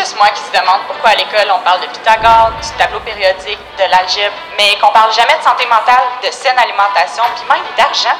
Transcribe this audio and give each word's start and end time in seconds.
juste 0.00 0.16
moi 0.16 0.28
qui 0.32 0.40
se 0.40 0.52
demande 0.52 0.80
pourquoi 0.86 1.10
à 1.10 1.14
l'école 1.14 1.52
on 1.52 1.60
parle 1.60 1.82
de 1.82 1.86
Pythagore, 1.92 2.52
du 2.56 2.68
tableau 2.78 3.00
périodique, 3.00 3.60
de 3.76 3.84
l'algèbre, 3.84 4.32
mais 4.56 4.72
qu'on 4.80 4.88
parle 4.92 5.12
jamais 5.12 5.36
de 5.36 5.44
santé 5.44 5.66
mentale, 5.68 6.08
de 6.24 6.30
saine 6.32 6.56
alimentation, 6.56 7.22
puis 7.36 7.44
même 7.44 7.60
d'argent. 7.76 8.16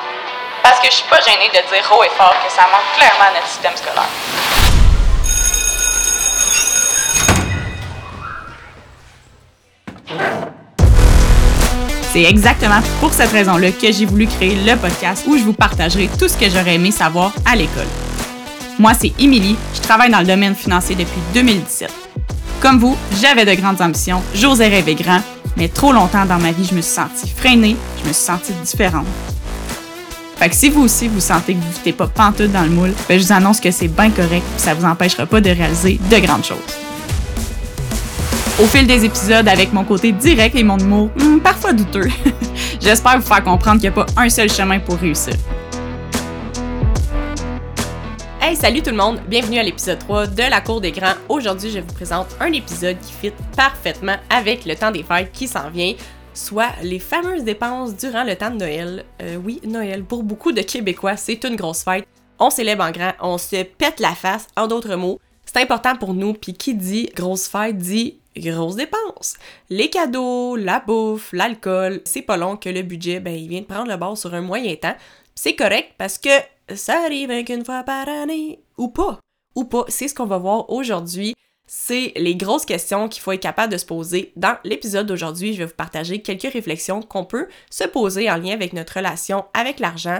Parce 0.62 0.79
que 0.79 0.87
je 0.87 0.96
suis 1.01 1.09
pas 1.09 1.20
gênée 1.23 1.48
de 1.48 1.61
dire 1.73 1.84
haut 1.91 2.05
et 2.05 2.12
fort 2.19 2.37
que 2.45 2.52
ça 2.52 2.69
manque 2.69 2.84
clairement 2.98 3.30
à 3.30 3.32
notre 3.32 3.48
système 3.48 3.73
scolaire. 3.80 4.12
C'est 12.12 12.24
exactement 12.24 12.80
pour 13.01 13.12
cette 13.15 13.33
raison-là 13.33 13.70
que 13.73 13.91
j'ai 13.91 14.05
voulu 14.05 14.27
créer 14.27 14.56
le 14.56 14.77
podcast 14.77 15.24
où 15.27 15.38
je 15.38 15.45
vous 15.45 15.55
partagerai 15.55 16.10
tout 16.19 16.28
ce 16.28 16.37
que 16.37 16.51
j'aurais 16.51 16.74
aimé 16.74 16.91
savoir 16.91 17.33
à 17.47 17.56
l'école. 17.56 17.88
Moi, 18.80 18.95
c'est 18.98 19.12
Émilie, 19.19 19.57
je 19.75 19.80
travaille 19.83 20.11
dans 20.11 20.20
le 20.20 20.27
domaine 20.27 20.55
financier 20.55 20.97
depuis 20.97 21.21
2017. 21.34 21.93
Comme 22.62 22.79
vous, 22.79 22.97
j'avais 23.21 23.45
de 23.45 23.52
grandes 23.61 23.83
ambitions, 23.83 24.23
j'osais 24.34 24.69
rêver 24.69 24.95
grand, 24.95 25.21
mais 25.59 25.69
trop 25.69 25.93
longtemps 25.93 26.25
dans 26.25 26.38
ma 26.38 26.51
vie, 26.51 26.65
je 26.65 26.75
me 26.75 26.80
suis 26.80 26.95
sentie 26.95 27.29
freinée, 27.29 27.77
je 28.02 28.09
me 28.09 28.15
suis 28.15 28.24
sentie 28.24 28.55
différente. 28.65 29.05
Fait 30.38 30.48
que 30.48 30.57
si 30.57 30.71
vous 30.71 30.80
aussi 30.80 31.09
vous 31.09 31.21
sentez 31.21 31.52
que 31.52 31.59
vous 31.59 31.79
ne 31.85 31.93
pas 31.93 32.07
pantoute 32.07 32.52
dans 32.52 32.62
le 32.62 32.71
moule, 32.71 32.95
ben 33.07 33.21
je 33.21 33.27
vous 33.27 33.33
annonce 33.35 33.61
que 33.61 33.71
c'est 33.71 33.88
bien 33.88 34.09
correct 34.09 34.45
et 34.57 34.59
ça 34.59 34.73
vous 34.73 34.87
empêchera 34.87 35.27
pas 35.27 35.43
de 35.43 35.51
réaliser 35.51 36.01
de 36.10 36.16
grandes 36.16 36.47
choses. 36.47 36.57
Au 38.62 38.65
fil 38.65 38.87
des 38.87 39.05
épisodes, 39.05 39.47
avec 39.47 39.74
mon 39.74 39.85
côté 39.85 40.10
direct 40.12 40.57
et 40.57 40.65
mon 40.65 40.79
humour 40.79 41.10
hmm, 41.19 41.41
parfois 41.41 41.74
douteux, 41.74 42.09
j'espère 42.80 43.21
vous 43.21 43.27
faire 43.27 43.45
comprendre 43.45 43.79
qu'il 43.79 43.91
n'y 43.91 43.99
a 43.99 44.05
pas 44.05 44.07
un 44.16 44.30
seul 44.30 44.51
chemin 44.51 44.79
pour 44.79 44.97
réussir. 44.97 45.35
Hey, 48.51 48.56
salut 48.56 48.82
tout 48.82 48.90
le 48.90 48.96
monde! 48.96 49.20
Bienvenue 49.29 49.60
à 49.60 49.62
l'épisode 49.62 50.01
3 50.01 50.26
de 50.26 50.43
La 50.43 50.60
Cour 50.60 50.80
des 50.80 50.90
Grands. 50.90 51.15
Aujourd'hui, 51.29 51.70
je 51.70 51.79
vous 51.79 51.95
présente 51.95 52.26
un 52.40 52.51
épisode 52.51 52.98
qui 52.98 53.12
fit 53.12 53.32
parfaitement 53.57 54.16
avec 54.29 54.65
le 54.65 54.74
temps 54.74 54.90
des 54.90 55.04
fêtes 55.04 55.30
qui 55.30 55.46
s'en 55.46 55.70
vient 55.70 55.95
soit 56.34 56.73
les 56.82 56.98
fameuses 56.98 57.45
dépenses 57.45 57.95
durant 57.95 58.24
le 58.24 58.34
temps 58.34 58.51
de 58.51 58.57
Noël. 58.57 59.04
Euh, 59.23 59.37
oui, 59.37 59.60
Noël, 59.62 60.02
pour 60.02 60.24
beaucoup 60.24 60.51
de 60.51 60.62
Québécois, 60.62 61.16
c'est 61.16 61.45
une 61.45 61.54
grosse 61.54 61.84
fête. 61.84 62.04
On 62.40 62.51
célèbre 62.51 62.82
en 62.82 62.90
grand, 62.90 63.12
on 63.20 63.38
se 63.38 63.62
pète 63.62 64.00
la 64.00 64.16
face, 64.16 64.48
en 64.56 64.66
d'autres 64.66 64.97
mots. 64.97 65.20
C'est 65.47 65.62
important 65.62 65.94
pour 65.94 66.12
nous, 66.12 66.32
puis 66.32 66.54
qui 66.54 66.75
dit 66.75 67.09
grosse 67.14 67.47
fête 67.47 67.78
dit 67.78 68.19
grosses 68.37 68.75
dépenses. 68.75 69.37
Les 69.69 69.91
cadeaux, 69.91 70.56
la 70.56 70.81
bouffe, 70.81 71.32
l'alcool, 71.32 72.00
c'est 72.04 72.22
pas 72.22 72.37
long 72.37 72.56
que 72.56 72.69
le 72.69 72.82
budget, 72.82 73.20
ben, 73.20 73.32
il 73.32 73.48
vient 73.48 73.60
de 73.60 73.66
prendre 73.66 73.88
le 73.88 73.97
bord 73.97 74.19
sur 74.19 74.34
un 74.34 74.41
moyen 74.41 74.75
temps. 74.75 74.97
C'est 75.37 75.54
correct 75.54 75.92
parce 75.97 76.19
que 76.19 76.31
ça 76.75 77.04
arrive 77.04 77.44
qu'une 77.44 77.65
fois 77.65 77.82
par 77.82 78.09
année, 78.09 78.60
ou 78.78 78.88
pas. 78.88 79.21
Ou 79.54 79.65
pas, 79.65 79.84
c'est 79.88 80.09
ce 80.09 80.15
qu'on 80.15 80.26
va 80.26 80.38
voir 80.38 80.71
aujourd'hui 80.71 81.34
c'est 81.72 82.12
les 82.16 82.34
grosses 82.34 82.65
questions 82.65 83.09
qu'il 83.09 83.22
faut 83.22 83.31
être 83.31 83.38
capable 83.38 83.72
de 83.72 83.78
se 83.78 83.87
poser. 83.87 84.32
Dans 84.34 84.56
l'épisode 84.65 85.06
d'aujourd'hui, 85.06 85.53
je 85.53 85.59
vais 85.59 85.66
vous 85.66 85.75
partager 85.76 86.21
quelques 86.21 86.53
réflexions 86.53 87.00
qu'on 87.00 87.25
peut 87.25 87.47
se 87.71 87.84
poser 87.84 88.28
en 88.28 88.38
lien 88.38 88.54
avec 88.54 88.72
notre 88.72 88.94
relation 88.97 89.44
avec 89.54 89.78
l'argent. 89.78 90.19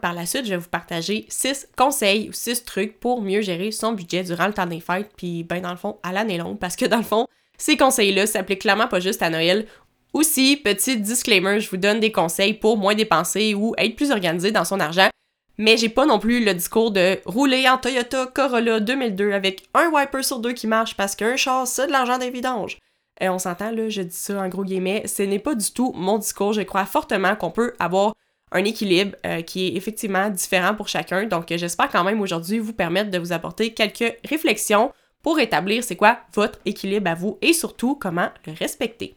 Par 0.00 0.14
la 0.14 0.24
suite, 0.24 0.46
je 0.46 0.52
vais 0.52 0.56
vous 0.56 0.70
partager 0.70 1.26
six 1.28 1.68
conseils 1.76 2.30
ou 2.30 2.32
six 2.32 2.64
trucs 2.64 2.98
pour 2.98 3.20
mieux 3.20 3.42
gérer 3.42 3.72
son 3.72 3.92
budget 3.92 4.22
durant 4.22 4.46
le 4.46 4.54
temps 4.54 4.64
des 4.64 4.80
fêtes, 4.80 5.10
puis 5.18 5.44
ben 5.44 5.60
dans 5.60 5.70
le 5.70 5.76
fond, 5.76 5.98
à 6.02 6.12
l'année 6.12 6.38
longue, 6.38 6.58
parce 6.58 6.76
que 6.76 6.86
dans 6.86 6.96
le 6.96 7.02
fond, 7.02 7.26
ces 7.58 7.76
conseils-là 7.76 8.26
s'appliquent 8.26 8.62
clairement 8.62 8.88
pas 8.88 9.00
juste 9.00 9.20
à 9.20 9.28
Noël. 9.28 9.66
Aussi, 10.14 10.56
petit 10.56 10.96
disclaimer, 10.96 11.60
je 11.60 11.68
vous 11.68 11.76
donne 11.76 12.00
des 12.00 12.10
conseils 12.10 12.54
pour 12.54 12.78
moins 12.78 12.94
dépenser 12.94 13.52
ou 13.52 13.74
être 13.76 13.96
plus 13.96 14.12
organisé 14.12 14.50
dans 14.50 14.64
son 14.64 14.80
argent 14.80 15.10
mais 15.58 15.76
j'ai 15.76 15.88
pas 15.88 16.06
non 16.06 16.18
plus 16.18 16.44
le 16.44 16.54
discours 16.54 16.90
de 16.90 17.18
rouler 17.24 17.68
en 17.68 17.78
Toyota 17.78 18.26
Corolla 18.26 18.80
2002 18.80 19.32
avec 19.32 19.68
un 19.74 19.90
wiper 19.90 20.22
sur 20.22 20.38
deux 20.40 20.52
qui 20.52 20.66
marche 20.66 20.96
parce 20.96 21.16
qu'un 21.16 21.36
char, 21.36 21.66
c'est 21.66 21.86
de 21.86 21.92
l'argent 21.92 22.18
des 22.18 22.30
vidanges. 22.30 22.78
Et 23.20 23.28
on 23.28 23.38
s'entend, 23.38 23.70
là, 23.70 23.88
je 23.88 24.02
dis 24.02 24.14
ça 24.14 24.40
en 24.40 24.48
gros 24.48 24.64
guillemets, 24.64 25.06
ce 25.06 25.22
n'est 25.22 25.38
pas 25.38 25.54
du 25.54 25.70
tout 25.72 25.92
mon 25.96 26.18
discours. 26.18 26.52
Je 26.52 26.60
crois 26.62 26.84
fortement 26.84 27.34
qu'on 27.34 27.50
peut 27.50 27.72
avoir 27.78 28.12
un 28.52 28.64
équilibre 28.64 29.16
euh, 29.24 29.42
qui 29.42 29.66
est 29.66 29.76
effectivement 29.76 30.28
différent 30.28 30.74
pour 30.74 30.88
chacun. 30.88 31.24
Donc, 31.24 31.46
j'espère 31.48 31.90
quand 31.90 32.04
même 32.04 32.20
aujourd'hui 32.20 32.58
vous 32.58 32.74
permettre 32.74 33.10
de 33.10 33.18
vous 33.18 33.32
apporter 33.32 33.72
quelques 33.72 34.18
réflexions 34.28 34.92
pour 35.22 35.40
établir 35.40 35.82
c'est 35.82 35.96
quoi 35.96 36.18
votre 36.34 36.58
équilibre 36.66 37.10
à 37.10 37.14
vous 37.14 37.38
et 37.42 37.52
surtout 37.52 37.96
comment 37.96 38.28
le 38.46 38.52
respecter. 38.52 39.16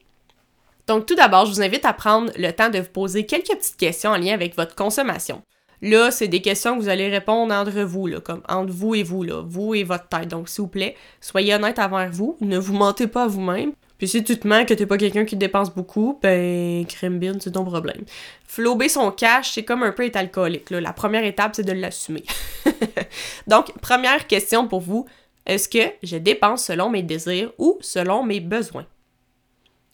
Donc, 0.87 1.05
tout 1.05 1.15
d'abord, 1.15 1.45
je 1.45 1.51
vous 1.51 1.61
invite 1.61 1.85
à 1.85 1.93
prendre 1.93 2.31
le 2.35 2.51
temps 2.51 2.69
de 2.69 2.79
vous 2.79 2.89
poser 2.89 3.25
quelques 3.25 3.55
petites 3.55 3.77
questions 3.77 4.11
en 4.11 4.17
lien 4.17 4.33
avec 4.33 4.55
votre 4.55 4.73
consommation. 4.73 5.43
Là, 5.81 6.11
c'est 6.11 6.27
des 6.27 6.41
questions 6.41 6.77
que 6.77 6.81
vous 6.81 6.89
allez 6.89 7.07
répondre 7.09 7.53
entre 7.53 7.81
vous, 7.81 8.07
là, 8.07 8.19
comme 8.19 8.41
entre 8.49 8.73
vous 8.73 8.95
et 8.95 9.03
vous, 9.03 9.23
là, 9.23 9.41
vous 9.45 9.75
et 9.75 9.83
votre 9.83 10.07
tête. 10.07 10.27
Donc, 10.27 10.49
s'il 10.49 10.63
vous 10.63 10.67
plaît, 10.67 10.95
soyez 11.21 11.55
honnête 11.55 11.79
envers 11.79 12.11
vous, 12.11 12.37
ne 12.41 12.57
vous 12.57 12.73
mentez 12.73 13.07
pas 13.07 13.27
vous-même. 13.27 13.71
Puis 13.97 14.07
si 14.07 14.23
tu 14.23 14.37
te 14.39 14.47
mens 14.47 14.65
que 14.65 14.73
t'es 14.73 14.85
pas 14.85 14.97
quelqu'un 14.97 15.25
qui 15.25 15.35
dépense 15.35 15.73
beaucoup, 15.73 16.17
ben, 16.21 16.85
crème 16.85 17.19
bien, 17.19 17.33
c'est 17.39 17.51
ton 17.51 17.65
problème. 17.65 18.05
Flober 18.47 18.87
son 18.87 19.11
cash, 19.11 19.51
c'est 19.51 19.63
comme 19.63 19.83
un 19.83 19.91
peu 19.91 20.05
être 20.05 20.15
alcoolique. 20.15 20.69
Là. 20.69 20.79
La 20.79 20.93
première 20.93 21.25
étape, 21.25 21.55
c'est 21.55 21.65
de 21.65 21.73
l'assumer. 21.73 22.23
Donc, 23.47 23.77
première 23.79 24.25
question 24.27 24.67
pour 24.67 24.79
vous, 24.79 25.05
est-ce 25.45 25.67
que 25.67 25.91
je 26.01 26.15
dépense 26.15 26.63
selon 26.63 26.89
mes 26.89 27.03
désirs 27.03 27.51
ou 27.57 27.77
selon 27.81 28.23
mes 28.23 28.39
besoins? 28.39 28.85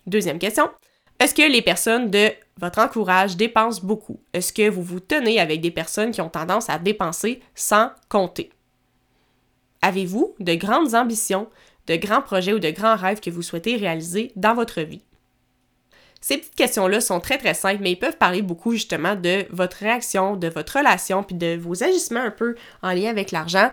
Deuxième 0.06 0.38
question, 0.38 0.70
est-ce 1.20 1.34
que 1.34 1.50
les 1.50 1.62
personnes 1.62 2.10
de 2.10 2.32
votre 2.58 2.80
encourage 2.80 3.38
dépensent 3.38 3.82
beaucoup? 3.84 4.20
Est-ce 4.34 4.54
que 4.54 4.70
vous 4.70 4.84
vous 4.84 5.00
tenez 5.00 5.40
avec 5.40 5.62
des 5.62 5.72
personnes 5.72 6.12
qui 6.12 6.22
ont 6.22 6.30
tendance 6.30 6.70
à 6.70 6.78
dépenser 6.78 7.42
sans 7.54 7.92
compter? 8.10 8.50
Avez-vous 9.82 10.36
de 10.40 10.56
grandes 10.56 10.96
ambitions, 10.96 11.50
de 11.88 11.96
grands 11.96 12.22
projets 12.22 12.54
ou 12.54 12.60
de 12.60 12.72
grands 12.72 12.96
rêves 12.96 13.20
que 13.20 13.30
vous 13.30 13.42
souhaitez 13.42 13.76
réaliser 13.76 14.32
dans 14.36 14.54
votre 14.54 14.82
vie? 14.82 15.04
Ces 16.22 16.40
petites 16.40 16.56
questions-là 16.56 17.02
sont 17.02 17.20
très 17.20 17.38
très 17.38 17.54
simples, 17.54 17.84
mais 17.84 17.92
ils 17.92 18.00
peuvent 18.00 18.18
parler 18.18 18.42
beaucoup 18.42 18.72
justement 18.72 19.16
de 19.16 19.46
votre 19.52 19.78
réaction, 19.78 20.36
de 20.36 20.48
votre 20.48 20.80
relation, 20.80 21.22
puis 21.22 21.36
de 21.36 21.56
vos 21.56 21.84
agissements 21.84 22.22
un 22.22 22.32
peu 22.32 22.56
en 22.82 22.94
lien 22.94 23.12
avec 23.12 23.32
l'argent 23.32 23.70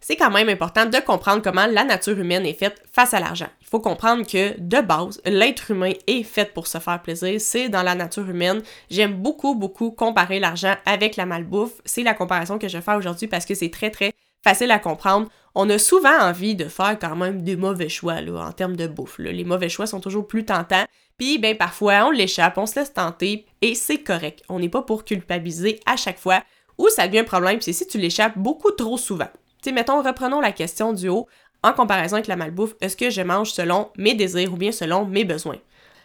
c'est 0.00 0.16
quand 0.16 0.30
même 0.30 0.48
important 0.48 0.86
de 0.86 0.98
comprendre 0.98 1.42
comment 1.42 1.66
la 1.66 1.84
nature 1.84 2.18
humaine 2.18 2.46
est 2.46 2.58
faite 2.58 2.82
face 2.90 3.12
à 3.12 3.20
l'argent. 3.20 3.48
Il 3.60 3.66
faut 3.66 3.80
comprendre 3.80 4.26
que, 4.26 4.58
de 4.58 4.80
base, 4.80 5.20
l'être 5.26 5.70
humain 5.70 5.92
est 6.06 6.22
fait 6.22 6.52
pour 6.54 6.66
se 6.66 6.78
faire 6.78 7.02
plaisir. 7.02 7.40
C'est 7.40 7.68
dans 7.68 7.82
la 7.82 7.94
nature 7.94 8.28
humaine. 8.28 8.62
J'aime 8.90 9.14
beaucoup, 9.14 9.54
beaucoup 9.54 9.90
comparer 9.90 10.40
l'argent 10.40 10.74
avec 10.86 11.16
la 11.16 11.26
malbouffe. 11.26 11.80
C'est 11.84 12.02
la 12.02 12.14
comparaison 12.14 12.58
que 12.58 12.68
je 12.68 12.80
fais 12.80 12.94
aujourd'hui 12.94 13.28
parce 13.28 13.44
que 13.44 13.54
c'est 13.54 13.70
très, 13.70 13.90
très 13.90 14.12
facile 14.42 14.70
à 14.70 14.78
comprendre. 14.78 15.28
On 15.54 15.68
a 15.68 15.78
souvent 15.78 16.18
envie 16.18 16.54
de 16.54 16.64
faire 16.64 16.98
quand 16.98 17.16
même 17.16 17.42
des 17.42 17.56
mauvais 17.56 17.88
choix 17.88 18.20
là, 18.20 18.46
en 18.46 18.52
termes 18.52 18.76
de 18.76 18.86
bouffe. 18.86 19.18
Les 19.18 19.44
mauvais 19.44 19.68
choix 19.68 19.86
sont 19.86 20.00
toujours 20.00 20.26
plus 20.26 20.44
tentants. 20.44 20.84
Puis, 21.18 21.38
ben, 21.38 21.56
parfois, 21.56 22.06
on 22.06 22.10
l'échappe, 22.10 22.56
on 22.56 22.64
se 22.66 22.80
laisse 22.80 22.94
tenter 22.94 23.44
et 23.60 23.74
c'est 23.74 23.98
correct. 23.98 24.42
On 24.48 24.58
n'est 24.58 24.70
pas 24.70 24.82
pour 24.82 25.04
culpabiliser 25.04 25.78
à 25.84 25.96
chaque 25.96 26.18
fois. 26.18 26.42
Où 26.78 26.88
ça 26.88 27.06
devient 27.06 27.18
un 27.18 27.24
problème, 27.24 27.60
c'est 27.60 27.74
si 27.74 27.86
tu 27.86 27.98
l'échappes 27.98 28.38
beaucoup 28.38 28.70
trop 28.70 28.96
souvent. 28.96 29.28
Tu 29.62 29.72
mettons, 29.72 30.02
reprenons 30.02 30.40
la 30.40 30.52
question 30.52 30.92
du 30.92 31.08
haut. 31.08 31.26
En 31.62 31.72
comparaison 31.72 32.16
avec 32.16 32.26
la 32.26 32.36
malbouffe, 32.36 32.74
est-ce 32.80 32.96
que 32.96 33.10
je 33.10 33.20
mange 33.20 33.50
selon 33.50 33.90
mes 33.98 34.14
désirs 34.14 34.54
ou 34.54 34.56
bien 34.56 34.72
selon 34.72 35.04
mes 35.04 35.24
besoins? 35.24 35.58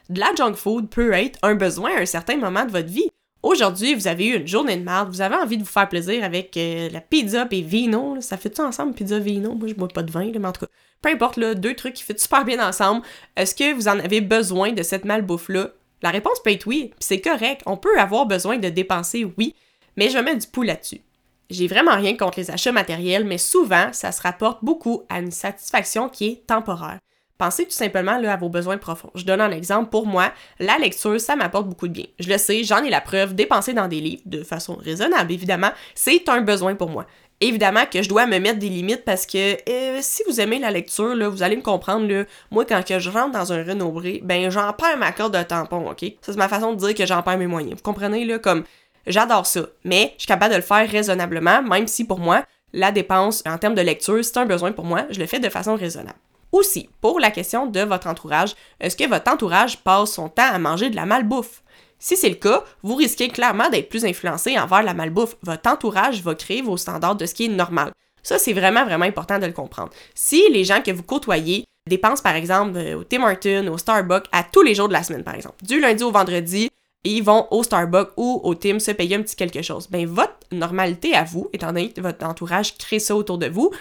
De 0.09 0.19
la 0.19 0.35
junk 0.35 0.55
food 0.55 0.89
peut 0.89 1.13
être 1.13 1.39
un 1.41 1.55
besoin 1.55 1.95
à 1.95 2.01
un 2.01 2.05
certain 2.05 2.35
moment 2.35 2.65
de 2.65 2.71
votre 2.71 2.89
vie. 2.89 3.09
Aujourd'hui, 3.41 3.93
vous 3.93 4.07
avez 4.07 4.27
eu 4.27 4.35
une 4.37 4.47
journée 4.47 4.75
de 4.75 4.83
merde, 4.83 5.09
vous 5.09 5.21
avez 5.21 5.35
envie 5.35 5.57
de 5.57 5.63
vous 5.63 5.69
faire 5.69 5.87
plaisir 5.87 6.23
avec 6.23 6.57
euh, 6.57 6.89
la 6.89 6.99
pizza 6.99 7.47
et 7.49 7.61
vino. 7.61 8.19
ça 8.19 8.37
fait 8.37 8.49
tout 8.49 8.63
ensemble, 8.63 8.93
pizza, 8.93 9.19
vino? 9.19 9.53
Moi, 9.53 9.67
je 9.67 9.75
bois 9.75 9.87
pas 9.87 10.03
de 10.03 10.11
vin, 10.11 10.31
mais 10.37 10.47
en 10.47 10.51
tout 10.51 10.65
cas, 10.65 10.71
peu 11.01 11.09
importe, 11.09 11.37
là, 11.37 11.53
deux 11.53 11.75
trucs 11.75 11.93
qui 11.93 12.03
font 12.03 12.17
super 12.17 12.43
bien 12.43 12.67
ensemble. 12.67 13.03
Est-ce 13.35 13.55
que 13.55 13.73
vous 13.73 13.87
en 13.87 13.99
avez 13.99 14.19
besoin 14.19 14.73
de 14.73 14.83
cette 14.83 15.05
malbouffe-là? 15.05 15.69
La 16.01 16.09
réponse 16.09 16.41
peut 16.43 16.51
être 16.51 16.67
oui, 16.67 16.91
c'est 16.99 17.21
correct. 17.21 17.61
On 17.65 17.77
peut 17.77 17.99
avoir 17.99 18.25
besoin 18.25 18.57
de 18.57 18.69
dépenser, 18.69 19.25
oui, 19.37 19.55
mais 19.95 20.09
je 20.09 20.17
mets 20.17 20.35
du 20.35 20.47
pouls 20.47 20.63
là-dessus. 20.63 21.01
J'ai 21.49 21.67
vraiment 21.67 21.95
rien 21.95 22.17
contre 22.17 22.39
les 22.39 22.51
achats 22.51 22.71
matériels, 22.71 23.25
mais 23.25 23.37
souvent, 23.37 23.89
ça 23.91 24.11
se 24.11 24.21
rapporte 24.21 24.63
beaucoup 24.63 25.03
à 25.09 25.19
une 25.19 25.31
satisfaction 25.31 26.09
qui 26.09 26.27
est 26.27 26.47
temporaire. 26.47 26.99
Pensez 27.37 27.65
tout 27.65 27.71
simplement 27.71 28.13
à 28.13 28.37
vos 28.37 28.47
besoins 28.47 28.77
profonds. 28.77 29.11
Je 29.13 29.25
donne 29.25 29.41
un 29.41 29.51
exemple. 29.51 29.89
Pour 29.89 30.07
moi, 30.07 30.31
la 30.59 30.77
lecture, 30.77 31.19
ça 31.19 31.35
m'apporte 31.35 31.67
beaucoup 31.67 31.89
de 31.89 31.93
bien. 31.93 32.05
Je 32.17 32.29
le 32.29 32.37
sais, 32.37 32.63
j'en 32.63 32.81
ai 32.81 32.89
la 32.89 33.01
preuve. 33.01 33.35
Dépenser 33.35 33.73
dans 33.73 33.89
des 33.89 33.99
livres, 33.99 34.21
de 34.25 34.41
façon 34.41 34.75
raisonnable, 34.75 35.33
évidemment, 35.33 35.71
c'est 35.95 36.29
un 36.29 36.41
besoin 36.41 36.75
pour 36.75 36.89
moi. 36.89 37.05
Évidemment 37.41 37.85
que 37.91 38.01
je 38.01 38.07
dois 38.07 38.25
me 38.25 38.39
mettre 38.39 38.59
des 38.59 38.69
limites 38.69 39.03
parce 39.03 39.25
que 39.25 39.57
euh, 39.69 39.99
si 40.01 40.23
vous 40.29 40.39
aimez 40.39 40.57
la 40.59 40.71
lecture, 40.71 41.29
vous 41.29 41.43
allez 41.43 41.57
me 41.57 41.61
comprendre, 41.61 42.07
là, 42.07 42.23
moi, 42.49 42.63
quand 42.63 42.81
je 42.87 43.09
rentre 43.09 43.33
dans 43.33 43.51
un 43.51 43.61
Renault 43.65 44.01
ben 44.23 44.49
j'en 44.49 44.71
perds 44.71 44.97
ma 44.97 45.11
corde 45.11 45.37
de 45.37 45.43
tampon, 45.43 45.89
ok? 45.89 46.05
Ça, 46.21 46.31
c'est 46.31 46.37
ma 46.37 46.47
façon 46.47 46.71
de 46.71 46.77
dire 46.77 46.95
que 46.95 47.05
j'en 47.05 47.21
perds 47.21 47.37
mes 47.37 47.47
moyens. 47.47 47.75
Vous 47.75 47.83
comprenez, 47.83 48.23
là, 48.23 48.39
comme 48.39 48.63
J'adore 49.07 49.45
ça, 49.45 49.61
mais 49.83 50.13
je 50.15 50.23
suis 50.23 50.27
capable 50.27 50.51
de 50.51 50.57
le 50.57 50.63
faire 50.63 50.89
raisonnablement, 50.89 51.61
même 51.61 51.87
si 51.87 52.05
pour 52.05 52.19
moi, 52.19 52.43
la 52.73 52.91
dépense 52.91 53.43
en 53.45 53.57
termes 53.57 53.75
de 53.75 53.81
lecture, 53.81 54.23
c'est 54.23 54.37
un 54.37 54.45
besoin 54.45 54.71
pour 54.71 54.85
moi, 54.85 55.05
je 55.09 55.19
le 55.19 55.25
fais 55.25 55.39
de 55.39 55.49
façon 55.49 55.75
raisonnable. 55.75 56.19
Aussi, 56.51 56.89
pour 57.01 57.19
la 57.19 57.31
question 57.31 57.65
de 57.65 57.81
votre 57.81 58.07
entourage, 58.07 58.55
est-ce 58.79 58.95
que 58.95 59.07
votre 59.07 59.31
entourage 59.31 59.77
passe 59.77 60.11
son 60.11 60.29
temps 60.29 60.51
à 60.51 60.57
manger 60.57 60.89
de 60.89 60.95
la 60.95 61.05
malbouffe? 61.05 61.63
Si 61.99 62.17
c'est 62.17 62.29
le 62.29 62.35
cas, 62.35 62.63
vous 62.83 62.95
risquez 62.95 63.29
clairement 63.29 63.69
d'être 63.69 63.89
plus 63.89 64.05
influencé 64.05 64.57
envers 64.57 64.83
la 64.83 64.93
malbouffe. 64.93 65.35
Votre 65.41 65.69
entourage 65.69 66.21
va 66.21 66.35
créer 66.35 66.61
vos 66.61 66.77
standards 66.77 67.15
de 67.15 67.25
ce 67.25 67.33
qui 67.33 67.45
est 67.45 67.49
normal. 67.49 67.91
Ça, 68.21 68.37
c'est 68.39 68.53
vraiment, 68.53 68.85
vraiment 68.85 69.05
important 69.05 69.39
de 69.39 69.45
le 69.45 69.53
comprendre. 69.53 69.91
Si 70.13 70.47
les 70.49 70.63
gens 70.63 70.81
que 70.81 70.91
vous 70.91 71.03
côtoyez 71.03 71.65
dépensent, 71.87 72.23
par 72.23 72.35
exemple, 72.35 72.77
euh, 72.77 72.97
au 72.97 73.03
Tim 73.03 73.23
Hortons, 73.23 73.67
au 73.67 73.77
Starbucks, 73.77 74.25
à 74.31 74.43
tous 74.43 74.61
les 74.61 74.75
jours 74.75 74.87
de 74.87 74.93
la 74.93 75.03
semaine, 75.03 75.23
par 75.23 75.35
exemple, 75.35 75.63
du 75.63 75.79
lundi 75.79 76.03
au 76.03 76.11
vendredi, 76.11 76.69
ils 77.11 77.23
vont 77.23 77.47
au 77.51 77.63
Starbucks 77.63 78.11
ou 78.17 78.41
au 78.43 78.55
Tim 78.55 78.79
se 78.79 78.91
payer 78.91 79.15
un 79.15 79.21
petit 79.21 79.35
quelque 79.35 79.61
chose. 79.61 79.87
Ben, 79.89 80.05
votre 80.05 80.33
normalité 80.51 81.13
à 81.13 81.23
vous, 81.23 81.49
étant 81.53 81.67
donné 81.67 81.91
que 81.91 82.01
votre 82.01 82.25
entourage 82.25 82.77
crée 82.77 82.99
ça 82.99 83.15
autour 83.15 83.37
de 83.37 83.47
vous, 83.47 83.71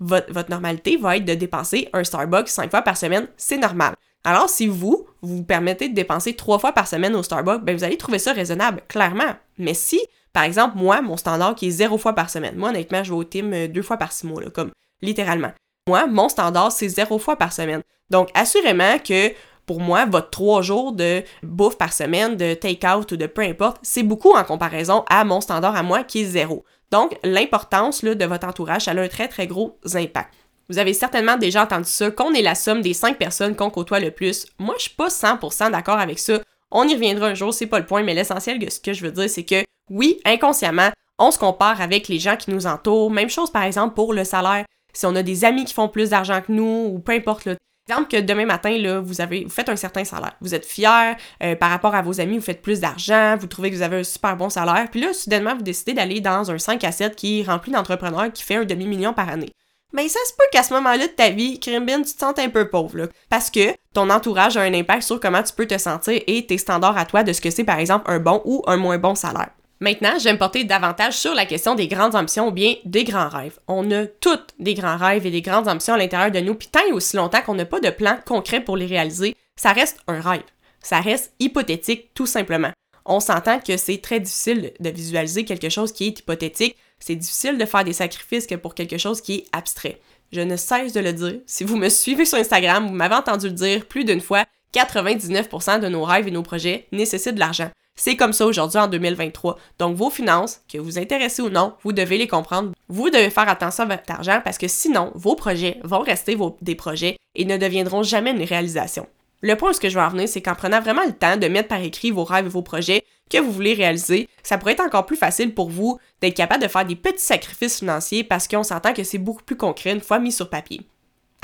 votre, 0.00 0.50
normalité 0.50 0.96
va 0.96 1.16
être 1.16 1.24
de 1.24 1.34
dépenser 1.34 1.88
un 1.92 2.04
Starbucks 2.04 2.48
cinq 2.48 2.70
fois 2.70 2.82
par 2.82 2.96
semaine. 2.96 3.28
C'est 3.36 3.58
normal. 3.58 3.94
Alors, 4.24 4.48
si 4.48 4.66
vous, 4.66 5.06
vous 5.22 5.44
permettez 5.44 5.88
de 5.88 5.94
dépenser 5.94 6.34
trois 6.34 6.58
fois 6.58 6.72
par 6.72 6.88
semaine 6.88 7.14
au 7.14 7.22
Starbucks, 7.22 7.62
ben 7.62 7.76
vous 7.76 7.84
allez 7.84 7.98
trouver 7.98 8.18
ça 8.18 8.32
raisonnable, 8.32 8.82
clairement. 8.88 9.36
Mais 9.58 9.74
si, 9.74 10.00
par 10.32 10.44
exemple, 10.44 10.76
moi, 10.76 11.02
mon 11.02 11.16
standard 11.16 11.54
qui 11.54 11.68
est 11.68 11.70
zéro 11.70 11.98
fois 11.98 12.14
par 12.14 12.30
semaine, 12.30 12.56
moi, 12.56 12.70
honnêtement, 12.70 13.04
je 13.04 13.10
vais 13.10 13.18
au 13.18 13.24
team 13.24 13.52
euh, 13.52 13.68
deux 13.68 13.82
fois 13.82 13.98
par 13.98 14.12
six 14.12 14.26
mois, 14.26 14.42
là, 14.42 14.50
comme 14.50 14.70
littéralement. 15.02 15.52
Moi, 15.86 16.06
mon 16.06 16.30
standard, 16.30 16.72
c'est 16.72 16.88
zéro 16.88 17.18
fois 17.18 17.36
par 17.36 17.52
semaine. 17.52 17.82
Donc, 18.10 18.30
assurément 18.34 18.98
que 18.98 19.32
pour 19.66 19.80
moi, 19.80 20.06
votre 20.06 20.30
trois 20.30 20.62
jours 20.62 20.92
de 20.92 21.22
bouffe 21.42 21.78
par 21.78 21.92
semaine, 21.92 22.36
de 22.36 22.54
take-out 22.54 23.10
ou 23.12 23.16
de 23.16 23.26
peu 23.26 23.42
importe, 23.42 23.78
c'est 23.82 24.02
beaucoup 24.02 24.32
en 24.32 24.44
comparaison 24.44 25.04
à 25.08 25.24
mon 25.24 25.40
standard 25.40 25.76
à 25.76 25.82
moi 25.82 26.04
qui 26.04 26.22
est 26.22 26.26
zéro. 26.26 26.64
Donc, 26.90 27.16
l'importance 27.24 28.04
de 28.04 28.24
votre 28.24 28.46
entourage, 28.46 28.88
elle 28.88 28.98
a 28.98 29.02
un 29.02 29.08
très, 29.08 29.28
très 29.28 29.46
gros 29.46 29.78
impact. 29.94 30.32
Vous 30.68 30.78
avez 30.78 30.94
certainement 30.94 31.36
déjà 31.36 31.64
entendu 31.64 31.88
ça, 31.88 32.10
qu'on 32.10 32.32
est 32.32 32.42
la 32.42 32.54
somme 32.54 32.80
des 32.80 32.94
cinq 32.94 33.18
personnes 33.18 33.54
qu'on 33.54 33.70
côtoie 33.70 34.00
le 34.00 34.10
plus. 34.10 34.46
Moi, 34.58 34.74
je 34.78 34.84
suis 34.84 34.94
pas 34.94 35.08
100% 35.08 35.70
d'accord 35.70 35.98
avec 35.98 36.18
ça. 36.18 36.40
On 36.70 36.88
y 36.88 36.94
reviendra 36.94 37.28
un 37.28 37.34
jour, 37.34 37.52
c'est 37.52 37.66
pas 37.66 37.78
le 37.78 37.86
point, 37.86 38.02
mais 38.02 38.14
l'essentiel 38.14 38.58
de 38.58 38.70
ce 38.70 38.80
que 38.80 38.92
je 38.92 39.02
veux 39.04 39.12
dire, 39.12 39.28
c'est 39.28 39.44
que 39.44 39.64
oui, 39.90 40.20
inconsciemment, 40.24 40.90
on 41.18 41.30
se 41.30 41.38
compare 41.38 41.80
avec 41.80 42.08
les 42.08 42.18
gens 42.18 42.36
qui 42.36 42.50
nous 42.50 42.66
entourent. 42.66 43.10
Même 43.10 43.28
chose, 43.28 43.50
par 43.50 43.62
exemple, 43.62 43.94
pour 43.94 44.12
le 44.12 44.24
salaire. 44.24 44.64
Si 44.92 45.06
on 45.06 45.14
a 45.16 45.22
des 45.22 45.44
amis 45.44 45.64
qui 45.64 45.74
font 45.74 45.88
plus 45.88 46.10
d'argent 46.10 46.40
que 46.40 46.52
nous, 46.52 46.92
ou 46.94 46.98
peu 47.00 47.12
importe, 47.12 47.44
là, 47.44 47.56
exemple 47.88 48.10
que 48.10 48.20
demain 48.20 48.46
matin, 48.46 48.76
là, 48.78 49.00
vous, 49.00 49.20
avez, 49.20 49.44
vous 49.44 49.50
faites 49.50 49.68
un 49.68 49.76
certain 49.76 50.04
salaire. 50.04 50.34
Vous 50.40 50.54
êtes 50.54 50.64
fier 50.64 51.16
euh, 51.42 51.54
par 51.54 51.70
rapport 51.70 51.94
à 51.94 52.02
vos 52.02 52.20
amis, 52.20 52.38
vous 52.38 52.44
faites 52.44 52.62
plus 52.62 52.80
d'argent, 52.80 53.36
vous 53.38 53.46
trouvez 53.46 53.70
que 53.70 53.76
vous 53.76 53.82
avez 53.82 53.98
un 53.98 54.04
super 54.04 54.36
bon 54.36 54.48
salaire. 54.48 54.88
Puis 54.90 55.00
là, 55.00 55.12
soudainement, 55.12 55.54
vous 55.54 55.62
décidez 55.62 55.92
d'aller 55.92 56.20
dans 56.20 56.50
un 56.50 56.58
5 56.58 56.82
à 56.84 56.92
7 56.92 57.16
qui 57.16 57.40
est 57.40 57.44
rempli 57.44 57.72
d'entrepreneurs 57.72 58.32
qui 58.32 58.42
fait 58.42 58.56
un 58.56 58.64
demi-million 58.64 59.12
par 59.12 59.28
année 59.28 59.52
mais 59.94 60.08
ça 60.08 60.18
se 60.26 60.32
peut 60.36 60.44
qu'à 60.52 60.62
ce 60.62 60.74
moment-là 60.74 61.06
de 61.06 61.12
ta 61.12 61.30
vie, 61.30 61.60
Crimbin, 61.60 62.02
tu 62.02 62.12
te 62.12 62.18
sentes 62.18 62.40
un 62.40 62.50
peu 62.50 62.68
pauvre, 62.68 62.98
là, 62.98 63.06
parce 63.30 63.48
que 63.48 63.74
ton 63.94 64.10
entourage 64.10 64.56
a 64.56 64.62
un 64.62 64.74
impact 64.74 65.02
sur 65.02 65.20
comment 65.20 65.42
tu 65.42 65.54
peux 65.54 65.66
te 65.66 65.78
sentir 65.78 66.20
et 66.26 66.44
tes 66.44 66.58
standards 66.58 66.98
à 66.98 67.06
toi 67.06 67.22
de 67.22 67.32
ce 67.32 67.40
que 67.40 67.50
c'est 67.50 67.64
par 67.64 67.78
exemple 67.78 68.10
un 68.10 68.18
bon 68.18 68.42
ou 68.44 68.62
un 68.66 68.76
moins 68.76 68.98
bon 68.98 69.14
salaire. 69.14 69.50
Maintenant, 69.80 70.18
je 70.18 70.34
porter 70.36 70.64
davantage 70.64 71.14
sur 71.14 71.34
la 71.34 71.46
question 71.46 71.74
des 71.74 71.88
grandes 71.88 72.14
ambitions 72.14 72.48
ou 72.48 72.50
bien 72.52 72.74
des 72.84 73.04
grands 73.04 73.28
rêves. 73.28 73.58
On 73.68 73.90
a 73.90 74.06
toutes 74.06 74.54
des 74.58 74.74
grands 74.74 74.96
rêves 74.96 75.26
et 75.26 75.30
des 75.30 75.42
grandes 75.42 75.68
ambitions 75.68 75.94
à 75.94 75.98
l'intérieur 75.98 76.30
de 76.30 76.40
nous, 76.40 76.54
puis 76.54 76.68
tant 76.68 76.86
et 76.88 76.92
aussi 76.92 77.16
longtemps 77.16 77.42
qu'on 77.42 77.54
n'a 77.54 77.64
pas 77.64 77.80
de 77.80 77.90
plan 77.90 78.16
concret 78.24 78.60
pour 78.60 78.76
les 78.76 78.86
réaliser, 78.86 79.36
ça 79.56 79.72
reste 79.72 79.98
un 80.06 80.20
rêve. 80.20 80.42
Ça 80.80 81.00
reste 81.00 81.32
hypothétique 81.40 82.10
tout 82.14 82.26
simplement. 82.26 82.70
On 83.04 83.20
s'entend 83.20 83.60
que 83.60 83.76
c'est 83.76 83.98
très 83.98 84.20
difficile 84.20 84.72
de 84.80 84.90
visualiser 84.90 85.44
quelque 85.44 85.68
chose 85.68 85.92
qui 85.92 86.06
est 86.06 86.18
hypothétique 86.20 86.76
c'est 87.06 87.16
difficile 87.16 87.58
de 87.58 87.66
faire 87.66 87.84
des 87.84 87.92
sacrifices 87.92 88.46
que 88.46 88.54
pour 88.54 88.74
quelque 88.74 88.96
chose 88.96 89.20
qui 89.20 89.34
est 89.34 89.46
abstrait. 89.52 90.00
Je 90.32 90.40
ne 90.40 90.56
cesse 90.56 90.94
de 90.94 91.00
le 91.00 91.12
dire. 91.12 91.40
Si 91.44 91.62
vous 91.62 91.76
me 91.76 91.90
suivez 91.90 92.24
sur 92.24 92.38
Instagram, 92.38 92.86
vous 92.86 92.94
m'avez 92.94 93.14
entendu 93.14 93.48
le 93.48 93.52
dire 93.52 93.86
plus 93.86 94.04
d'une 94.04 94.22
fois, 94.22 94.46
99% 94.72 95.80
de 95.80 95.88
nos 95.88 96.02
rêves 96.02 96.26
et 96.26 96.30
nos 96.30 96.42
projets 96.42 96.86
nécessitent 96.92 97.34
de 97.34 97.40
l'argent. 97.40 97.70
C'est 97.96 98.16
comme 98.16 98.32
ça 98.32 98.46
aujourd'hui 98.46 98.78
en 98.78 98.88
2023. 98.88 99.56
Donc 99.78 99.96
vos 99.96 100.10
finances, 100.10 100.60
que 100.70 100.78
vous 100.78 100.98
intéressez 100.98 101.42
ou 101.42 101.48
non, 101.48 101.74
vous 101.82 101.92
devez 101.92 102.18
les 102.18 102.26
comprendre. 102.26 102.72
Vous 102.88 103.08
devez 103.08 103.30
faire 103.30 103.48
attention 103.48 103.84
à 103.84 103.96
votre 103.96 104.10
argent 104.10 104.40
parce 104.44 104.58
que 104.58 104.68
sinon, 104.68 105.12
vos 105.14 105.36
projets 105.36 105.80
vont 105.84 106.00
rester 106.00 106.36
des 106.60 106.74
projets 106.74 107.16
et 107.34 107.44
ne 107.44 107.56
deviendront 107.56 108.02
jamais 108.02 108.32
une 108.32 108.42
réalisation. 108.42 109.06
Le 109.42 109.56
point 109.56 109.70
où 109.70 109.72
ce 109.72 109.80
que 109.80 109.88
je 109.88 109.98
veux 109.98 110.04
en 110.04 110.08
venir, 110.08 110.28
c'est 110.28 110.42
qu'en 110.42 110.54
prenant 110.54 110.80
vraiment 110.80 111.04
le 111.04 111.12
temps 111.12 111.36
de 111.36 111.46
mettre 111.48 111.68
par 111.68 111.80
écrit 111.80 112.10
vos 112.10 112.24
rêves 112.24 112.46
et 112.46 112.50
vos 112.50 112.62
projets 112.62 113.04
que 113.30 113.38
vous 113.38 113.52
voulez 113.52 113.74
réaliser, 113.74 114.28
ça 114.42 114.58
pourrait 114.58 114.72
être 114.72 114.80
encore 114.80 115.06
plus 115.06 115.16
facile 115.16 115.54
pour 115.54 115.70
vous 115.70 115.98
d'être 116.20 116.36
capable 116.36 116.62
de 116.62 116.68
faire 116.68 116.84
des 116.84 116.96
petits 116.96 117.24
sacrifices 117.24 117.78
financiers 117.78 118.24
parce 118.24 118.48
qu'on 118.48 118.62
s'entend 118.62 118.92
que 118.92 119.04
c'est 119.04 119.18
beaucoup 119.18 119.44
plus 119.44 119.56
concret 119.56 119.92
une 119.92 120.00
fois 120.00 120.18
mis 120.18 120.32
sur 120.32 120.50
papier. 120.50 120.80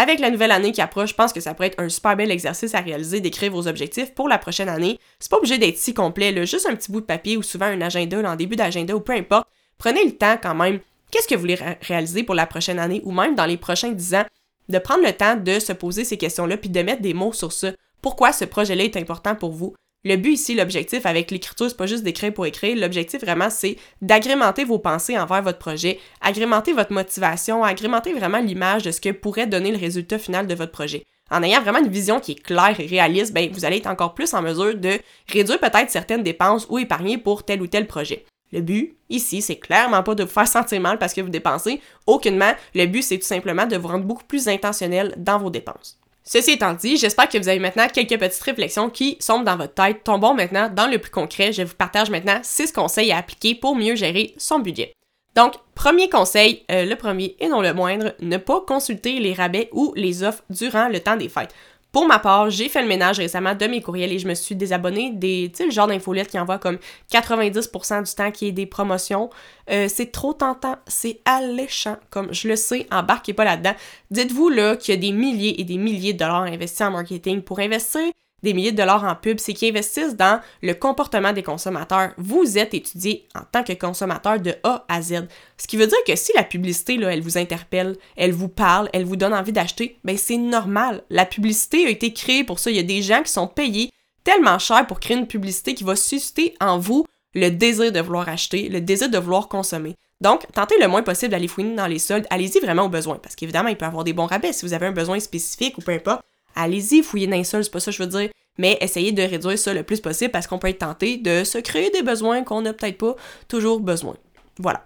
Avec 0.01 0.19
la 0.19 0.31
nouvelle 0.31 0.51
année 0.51 0.73
qui 0.73 0.81
approche, 0.81 1.11
je 1.11 1.15
pense 1.15 1.31
que 1.31 1.41
ça 1.41 1.53
pourrait 1.53 1.67
être 1.67 1.79
un 1.79 1.91
super 1.91 2.17
bel 2.17 2.31
exercice 2.31 2.75
à 2.75 2.81
réaliser 2.81 3.21
d'écrire 3.21 3.53
vos 3.53 3.69
objectifs 3.69 4.15
pour 4.15 4.31
la 4.31 4.39
prochaine 4.39 4.71
année. 4.71 4.99
C'est 5.19 5.31
pas 5.31 5.37
obligé 5.37 5.59
d'être 5.59 5.77
si 5.77 5.93
complet, 5.93 6.33
là, 6.33 6.47
juste 6.47 6.65
un 6.65 6.75
petit 6.75 6.91
bout 6.91 7.03
de 7.03 7.05
papier 7.05 7.37
ou 7.37 7.43
souvent 7.43 7.67
un 7.67 7.83
agenda 7.83 8.19
en 8.33 8.35
début 8.35 8.57
d'agenda 8.57 8.97
ou 8.97 9.01
peu 9.01 9.13
importe. 9.13 9.47
Prenez 9.77 10.03
le 10.03 10.17
temps 10.17 10.39
quand 10.43 10.55
même. 10.55 10.81
Qu'est-ce 11.11 11.29
que 11.29 11.35
vous 11.35 11.43
voulez 11.43 11.59
réaliser 11.83 12.23
pour 12.23 12.35
la 12.35 12.47
prochaine 12.47 12.79
année 12.79 13.03
ou 13.05 13.13
même 13.13 13.35
dans 13.35 13.45
les 13.45 13.59
prochains 13.59 13.93
10 13.93 14.15
ans? 14.15 14.25
De 14.71 14.79
prendre 14.79 15.05
le 15.05 15.13
temps 15.13 15.37
de 15.37 15.59
se 15.59 15.75
poser 15.75 16.05
ces 16.05 16.17
questions-là 16.17 16.57
puis 16.57 16.71
de 16.71 16.81
mettre 16.81 17.03
des 17.03 17.13
mots 17.13 17.35
sur 17.35 17.53
ça 17.53 17.73
pourquoi 18.03 18.33
ce 18.33 18.47
projet-là 18.47 18.85
est 18.85 18.97
important 18.97 19.35
pour 19.35 19.53
vous? 19.53 19.75
Le 20.03 20.17
but 20.17 20.33
ici, 20.33 20.55
l'objectif 20.55 21.05
avec 21.05 21.31
l'écriture, 21.31 21.69
c'est 21.69 21.77
pas 21.77 21.85
juste 21.85 22.05
d'écrire 22.05 22.33
pour 22.33 22.47
écrire. 22.47 22.75
L'objectif 22.75 23.21
vraiment, 23.21 23.51
c'est 23.51 23.77
d'agrémenter 24.01 24.65
vos 24.65 24.79
pensées 24.79 25.19
envers 25.19 25.43
votre 25.43 25.59
projet, 25.59 25.99
agrémenter 26.23 26.73
votre 26.73 26.93
motivation, 26.93 27.63
agrémenter 27.65 28.15
vraiment 28.15 28.39
l'image 28.39 28.83
de 28.83 28.93
ce 28.93 29.01
que 29.01 29.11
pourrait 29.11 29.47
donner 29.47 29.73
le 29.73 29.79
résultat 29.79 30.19
final 30.19 30.47
de 30.47 30.55
votre 30.55 30.73
projet. 30.73 31.05
En 31.31 31.43
ayant 31.43 31.61
vraiment 31.61 31.81
une 31.81 31.91
vision 31.91 32.19
qui 32.19 32.33
est 32.33 32.43
claire 32.43 32.81
et 32.81 32.87
réaliste, 32.87 33.35
ben, 33.35 33.51
vous 33.53 33.67
allez 33.67 33.77
être 33.77 33.89
encore 33.89 34.15
plus 34.15 34.33
en 34.33 34.41
mesure 34.41 34.75
de 34.75 34.99
réduire 35.29 35.61
peut-être 35.61 35.91
certaines 35.91 36.23
dépenses 36.23 36.67
ou 36.71 36.79
épargner 36.79 37.19
pour 37.19 37.45
tel 37.45 37.61
ou 37.61 37.67
tel 37.67 37.87
projet. 37.87 38.25
Le 38.53 38.63
but, 38.63 38.97
ici, 39.11 39.43
c'est 39.43 39.59
clairement 39.59 40.03
pas 40.03 40.15
de 40.15 40.25
vous 40.25 40.31
faire 40.31 40.49
sentir 40.49 40.81
mal 40.81 40.99
parce 40.99 41.13
que 41.13 41.21
vous 41.21 41.29
dépensez. 41.29 41.79
Aucunement. 42.07 42.53
Le 42.75 42.87
but, 42.87 43.03
c'est 43.03 43.19
tout 43.19 43.27
simplement 43.27 43.67
de 43.67 43.77
vous 43.77 43.89
rendre 43.89 44.07
beaucoup 44.07 44.25
plus 44.25 44.49
intentionnel 44.49 45.15
dans 45.19 45.39
vos 45.39 45.51
dépenses. 45.51 46.00
Ceci 46.25 46.53
étant 46.53 46.75
dit, 46.75 46.97
j'espère 46.97 47.29
que 47.29 47.39
vous 47.39 47.49
avez 47.49 47.59
maintenant 47.59 47.89
quelques 47.89 48.19
petites 48.19 48.43
réflexions 48.43 48.91
qui 48.91 49.17
sont 49.21 49.43
dans 49.43 49.57
votre 49.57 49.75
tête. 49.75 50.05
Tombons 50.05 50.35
maintenant 50.35 50.69
dans 50.69 50.87
le 50.87 50.99
plus 50.99 51.11
concret. 51.11 51.53
Je 51.53 51.63
vous 51.63 51.75
partage 51.75 52.11
maintenant 52.11 52.41
6 52.43 52.73
conseils 52.73 53.11
à 53.11 53.19
appliquer 53.19 53.55
pour 53.55 53.75
mieux 53.75 53.95
gérer 53.95 54.35
son 54.37 54.59
budget. 54.59 54.93
Donc, 55.35 55.55
premier 55.75 56.11
conseil, 56.11 56.65
euh, 56.71 56.85
le 56.85 56.97
premier 56.97 57.37
et 57.39 57.49
non 57.49 57.63
le 57.63 57.73
moindre, 57.73 58.15
ne 58.21 58.37
pas 58.37 58.61
consulter 58.61 59.21
les 59.21 59.33
rabais 59.33 59.69
ou 59.73 59.93
les 59.97 60.23
offres 60.23 60.43
durant 60.51 60.89
le 60.89 61.01
temps 61.01 61.17
des 61.17 61.29
fêtes. 61.29 61.55
Pour 61.93 62.07
ma 62.07 62.21
part, 62.21 62.51
j'ai 62.51 62.69
fait 62.69 62.83
le 62.83 62.89
ménage 62.89 63.19
récemment 63.19 63.55
de 63.55 63.67
mes 63.67 63.83
courriels 63.83 64.13
et 64.13 64.19
je 64.19 64.29
me 64.29 64.35
suis 64.35 64.55
désabonnée 64.55 65.11
des, 65.11 65.51
tu 65.53 65.59
sais, 65.59 65.65
le 65.65 65.73
genre 65.73 65.89
d'infolette 65.89 66.29
qui 66.29 66.39
envoie 66.39 66.59
comme 66.59 66.79
90% 67.13 68.05
du 68.05 68.15
temps 68.15 68.31
qui 68.31 68.47
est 68.47 68.53
des 68.53 68.67
promotions. 68.67 69.29
Euh, 69.71 69.87
c'est 69.89 70.13
trop 70.13 70.33
tentant, 70.33 70.77
c'est 70.87 71.21
alléchant, 71.25 71.97
comme 72.11 72.33
je 72.33 72.47
le 72.47 72.57
sais, 72.57 72.87
embarquez 72.93 73.33
pas 73.33 73.45
là-dedans. 73.45 73.75
Dites-vous 74.11 74.49
là 74.51 74.77
qu'il 74.77 74.95
y 74.95 74.99
a 74.99 75.01
des 75.01 75.13
milliers 75.13 75.61
et 75.61 75.65
des 75.65 75.79
milliers 75.79 76.13
de 76.13 76.19
dollars 76.19 76.43
investis 76.43 76.83
en 76.83 76.93
marketing 76.93 77.43
pour 77.43 77.59
investir 77.59 78.03
des 78.43 78.55
milliers 78.55 78.73
de 78.73 78.77
dollars 78.77 79.05
en 79.05 79.15
pub, 79.15 79.39
c'est 79.39 79.53
qu'ils 79.53 79.71
investissent 79.71 80.17
dans 80.17 80.41
le 80.63 80.75
comportement 80.75 81.33
des 81.33 81.43
consommateurs. 81.43 82.13
Vous 82.17 82.59
êtes 82.59 82.75
étudié 82.75 83.29
en 83.35 83.43
tant 83.51 83.63
que 83.63 83.73
consommateur 83.73 84.41
de 84.41 84.55
A 84.63 84.85
à 84.89 85.03
Z. 85.03 85.27
Ce 85.57 85.67
qui 85.67 85.77
veut 85.77 85.87
dire 85.87 85.99
que 86.07 86.17
si 86.17 86.33
la 86.35 86.45
publicité, 86.45 86.97
là, 86.97 87.13
elle 87.13 87.23
vous 87.23 87.39
interpelle, 87.39 87.97
elle 88.17 88.33
vous 88.33 88.49
parle, 88.49 88.89
elle 88.93 89.05
vous 89.05 89.17
donne 89.17 89.35
envie 89.35 89.53
d'acheter, 89.53 89.99
ben 90.05 90.17
c'est 90.17 90.37
normal. 90.37 91.03
La 91.11 91.27
publicité 91.27 91.87
a 91.87 91.91
été 91.91 92.13
créée 92.13 92.45
pour 92.45 92.59
ça. 92.59 92.71
Il 92.71 92.77
y 92.77 92.81
a 92.81 92.85
des 92.85 93.03
gens 93.03 93.23
qui 93.23 93.33
sont 93.33 93.47
payés 93.47 93.91
tellement 94.25 94.59
cher 94.59 94.87
pour 94.87 95.01
créer 95.01 95.17
une 95.17 95.27
publicité 95.27 95.75
qui 95.75 95.85
va 95.85 95.97
susciter 95.97 96.55
en 96.61 96.79
vous 96.79 97.05
le 97.35 97.49
désir 97.51 97.93
de 97.93 98.01
vouloir 98.01 98.29
acheter, 98.29 98.69
le 98.69 98.81
désir 98.81 99.09
de 99.09 99.19
vouloir 99.19 99.49
consommer. 99.49 99.95
Donc, 100.21 100.43
tentez 100.53 100.75
le 100.79 100.89
moins 100.89 101.03
possible 101.03 101.31
d'aller 101.31 101.49
fouiner 101.49 101.75
dans 101.75 101.87
les 101.87 101.99
soldes. 101.99 102.27
Allez-y 102.29 102.61
vraiment 102.61 102.85
au 102.85 102.89
besoin, 102.89 103.17
parce 103.17 103.35
qu'évidemment, 103.35 103.71
il 103.71 103.77
peut 103.77 103.87
y 103.87 103.89
avoir 103.89 104.05
des 104.05 104.13
bons 104.13 104.27
rabais 104.27 104.53
si 104.53 104.67
vous 104.67 104.75
avez 104.75 104.87
un 104.87 104.93
besoin 104.93 105.19
spécifique 105.19 105.79
ou 105.79 105.81
peu 105.81 105.93
importe 105.93 106.23
allez-y, 106.63 107.03
fouillez 107.03 107.27
dans 107.27 107.43
c'est 107.43 107.71
pas 107.71 107.81
ça 107.81 107.91
que 107.91 107.97
je 107.97 108.03
veux 108.03 108.09
dire, 108.09 108.31
mais 108.59 108.79
essayez 108.81 109.13
de 109.13 109.23
réduire 109.23 109.59
ça 109.59 109.73
le 109.73 109.83
plus 109.83 110.01
possible 110.01 110.31
parce 110.31 110.47
qu'on 110.47 110.59
peut 110.59 110.69
être 110.69 110.81
tenté 110.81 111.17
de 111.17 111.45
se 111.45 111.59
créer 111.59 111.91
des 111.91 112.03
besoins 112.03 112.45
qu'on 112.45 112.63
n'a 112.63 112.73
peut-être 112.73 112.99
pas 112.99 113.17
toujours 113.49 113.81
besoin. 113.81 114.17
Voilà. 114.59 114.85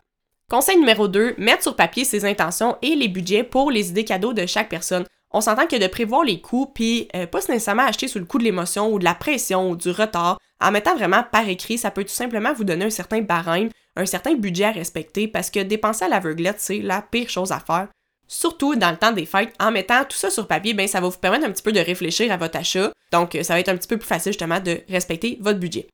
Conseil 0.51 0.77
numéro 0.77 1.09
2, 1.09 1.35
mettre 1.39 1.63
sur 1.63 1.75
papier 1.75 2.05
ses 2.05 2.25
intentions 2.25 2.77
et 2.83 2.95
les 2.95 3.09
budgets 3.09 3.43
pour 3.43 3.71
les 3.71 3.89
idées 3.89 4.05
cadeaux 4.05 4.35
de 4.35 4.47
chaque 4.47 4.69
personne. 4.69 5.05
On 5.31 5.41
s'entend 5.41 5.67
que 5.67 5.77
de 5.77 5.87
prévoir 5.89 6.23
les 6.23 6.41
coûts, 6.41 6.71
puis 6.73 7.09
euh, 7.17 7.27
pas 7.27 7.41
nécessairement 7.41 7.87
acheter 7.87 8.07
sous 8.07 8.21
le 8.21 8.25
coup 8.25 8.39
de 8.39 8.45
l'émotion 8.45 8.93
ou 8.93 9.01
de 9.01 9.05
la 9.05 9.15
pression 9.15 9.71
ou 9.71 9.75
du 9.75 9.91
retard, 9.91 10.39
en 10.61 10.71
mettant 10.71 10.95
vraiment 10.95 11.25
par 11.25 11.49
écrit, 11.49 11.77
ça 11.77 11.91
peut 11.91 12.05
tout 12.05 12.11
simplement 12.11 12.53
vous 12.53 12.63
donner 12.63 12.85
un 12.85 12.91
certain 12.91 13.21
barème, 13.21 13.71
un 13.97 14.07
certain 14.07 14.35
budget 14.35 14.67
à 14.67 14.71
respecter, 14.71 15.27
parce 15.27 15.51
que 15.51 15.61
dépenser 15.61 16.05
à 16.05 16.09
l'aveuglette, 16.09 16.61
c'est 16.61 16.79
la 16.79 17.03
pire 17.03 17.29
chose 17.29 17.51
à 17.51 17.59
faire. 17.59 17.89
Surtout 18.27 18.75
dans 18.75 18.91
le 18.91 18.97
temps 18.97 19.13
des 19.13 19.27
fêtes, 19.27 19.55
en 19.61 19.71
mettant 19.71 20.05
tout 20.05 20.17
ça 20.17 20.31
sur 20.31 20.47
papier, 20.47 20.75
ben 20.75 20.89
ça 20.89 21.01
va 21.01 21.09
vous 21.09 21.19
permettre 21.19 21.47
un 21.47 21.51
petit 21.51 21.63
peu 21.63 21.73
de 21.73 21.81
réfléchir 21.81 22.33
à 22.33 22.37
votre 22.37 22.59
achat. 22.59 22.91
Donc, 23.13 23.39
ça 23.43 23.55
va 23.55 23.61
être 23.61 23.69
un 23.69 23.77
petit 23.77 23.89
peu 23.89 23.99
plus 23.99 24.07
facile 24.07 24.33
justement 24.33 24.61
de 24.61 24.81
respecter 24.89 25.39
votre 25.41 25.59
budget. 25.59 25.87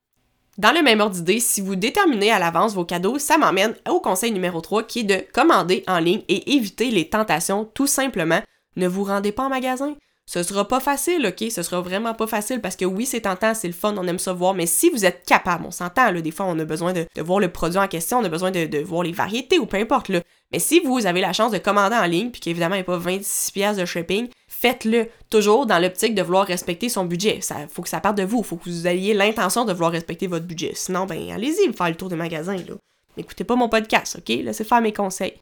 Dans 0.58 0.72
le 0.72 0.82
même 0.82 1.00
ordre 1.00 1.14
d'idée, 1.14 1.40
si 1.40 1.60
vous 1.60 1.76
déterminez 1.76 2.30
à 2.30 2.38
l'avance 2.38 2.74
vos 2.74 2.84
cadeaux, 2.84 3.18
ça 3.18 3.38
m'emmène 3.38 3.74
au 3.88 4.00
conseil 4.00 4.32
numéro 4.32 4.60
3 4.60 4.82
qui 4.82 5.00
est 5.00 5.04
de 5.04 5.24
commander 5.32 5.84
en 5.86 5.98
ligne 5.98 6.22
et 6.28 6.54
éviter 6.54 6.90
les 6.90 7.08
tentations 7.08 7.64
tout 7.64 7.86
simplement. 7.86 8.40
Ne 8.76 8.86
vous 8.86 9.04
rendez 9.04 9.32
pas 9.32 9.44
en 9.44 9.48
magasin. 9.48 9.96
Ce 10.32 10.44
sera 10.44 10.68
pas 10.68 10.78
facile, 10.78 11.26
ok? 11.26 11.50
Ce 11.50 11.64
sera 11.64 11.80
vraiment 11.80 12.14
pas 12.14 12.28
facile 12.28 12.60
parce 12.60 12.76
que 12.76 12.84
oui, 12.84 13.04
c'est 13.04 13.22
tentant, 13.22 13.52
c'est 13.52 13.66
le 13.66 13.74
fun, 13.74 13.96
on 13.98 14.06
aime 14.06 14.20
ça 14.20 14.32
voir, 14.32 14.54
mais 14.54 14.66
si 14.66 14.88
vous 14.88 15.04
êtes 15.04 15.26
capable, 15.26 15.64
on 15.66 15.72
s'entend, 15.72 16.12
là, 16.12 16.20
des 16.20 16.30
fois, 16.30 16.46
on 16.46 16.56
a 16.60 16.64
besoin 16.64 16.92
de, 16.92 17.04
voir 17.20 17.40
le 17.40 17.50
produit 17.50 17.80
en 17.80 17.88
question, 17.88 18.18
on 18.18 18.24
a 18.24 18.28
besoin 18.28 18.52
de, 18.52 18.78
voir 18.84 19.02
les 19.02 19.10
variétés 19.10 19.58
ou 19.58 19.66
peu 19.66 19.78
importe, 19.78 20.08
là. 20.08 20.20
Mais 20.52 20.60
si 20.60 20.78
vous 20.78 21.04
avez 21.06 21.20
la 21.20 21.32
chance 21.32 21.50
de 21.50 21.58
commander 21.58 21.96
en 21.96 22.04
ligne, 22.04 22.30
puis 22.30 22.40
qu'évidemment, 22.40 22.76
il 22.76 22.78
n'y 22.78 22.82
a 22.82 22.84
pas 22.84 22.98
26 22.98 23.50
pièces 23.50 23.76
de 23.76 23.84
shipping, 23.84 24.28
faites-le 24.46 25.08
toujours 25.30 25.66
dans 25.66 25.80
l'optique 25.80 26.14
de 26.14 26.22
vouloir 26.22 26.46
respecter 26.46 26.88
son 26.88 27.06
budget. 27.06 27.40
Ça 27.40 27.56
faut 27.68 27.82
que 27.82 27.88
ça 27.88 27.98
parte 27.98 28.16
de 28.16 28.22
vous, 28.22 28.44
faut 28.44 28.54
que 28.54 28.70
vous 28.70 28.86
ayez 28.86 29.14
l'intention 29.14 29.64
de 29.64 29.72
vouloir 29.72 29.90
respecter 29.90 30.28
votre 30.28 30.46
budget. 30.46 30.74
Sinon, 30.76 31.06
ben, 31.06 31.32
allez-y 31.32 31.72
faire 31.72 31.88
le 31.88 31.96
tour 31.96 32.08
des 32.08 32.14
magasins, 32.14 32.54
là. 32.54 32.74
N'écoutez 33.16 33.42
pas 33.42 33.56
mon 33.56 33.68
podcast, 33.68 34.20
ok? 34.20 34.28
Laissez 34.28 34.62
faire 34.62 34.80
mes 34.80 34.92
conseils. 34.92 35.34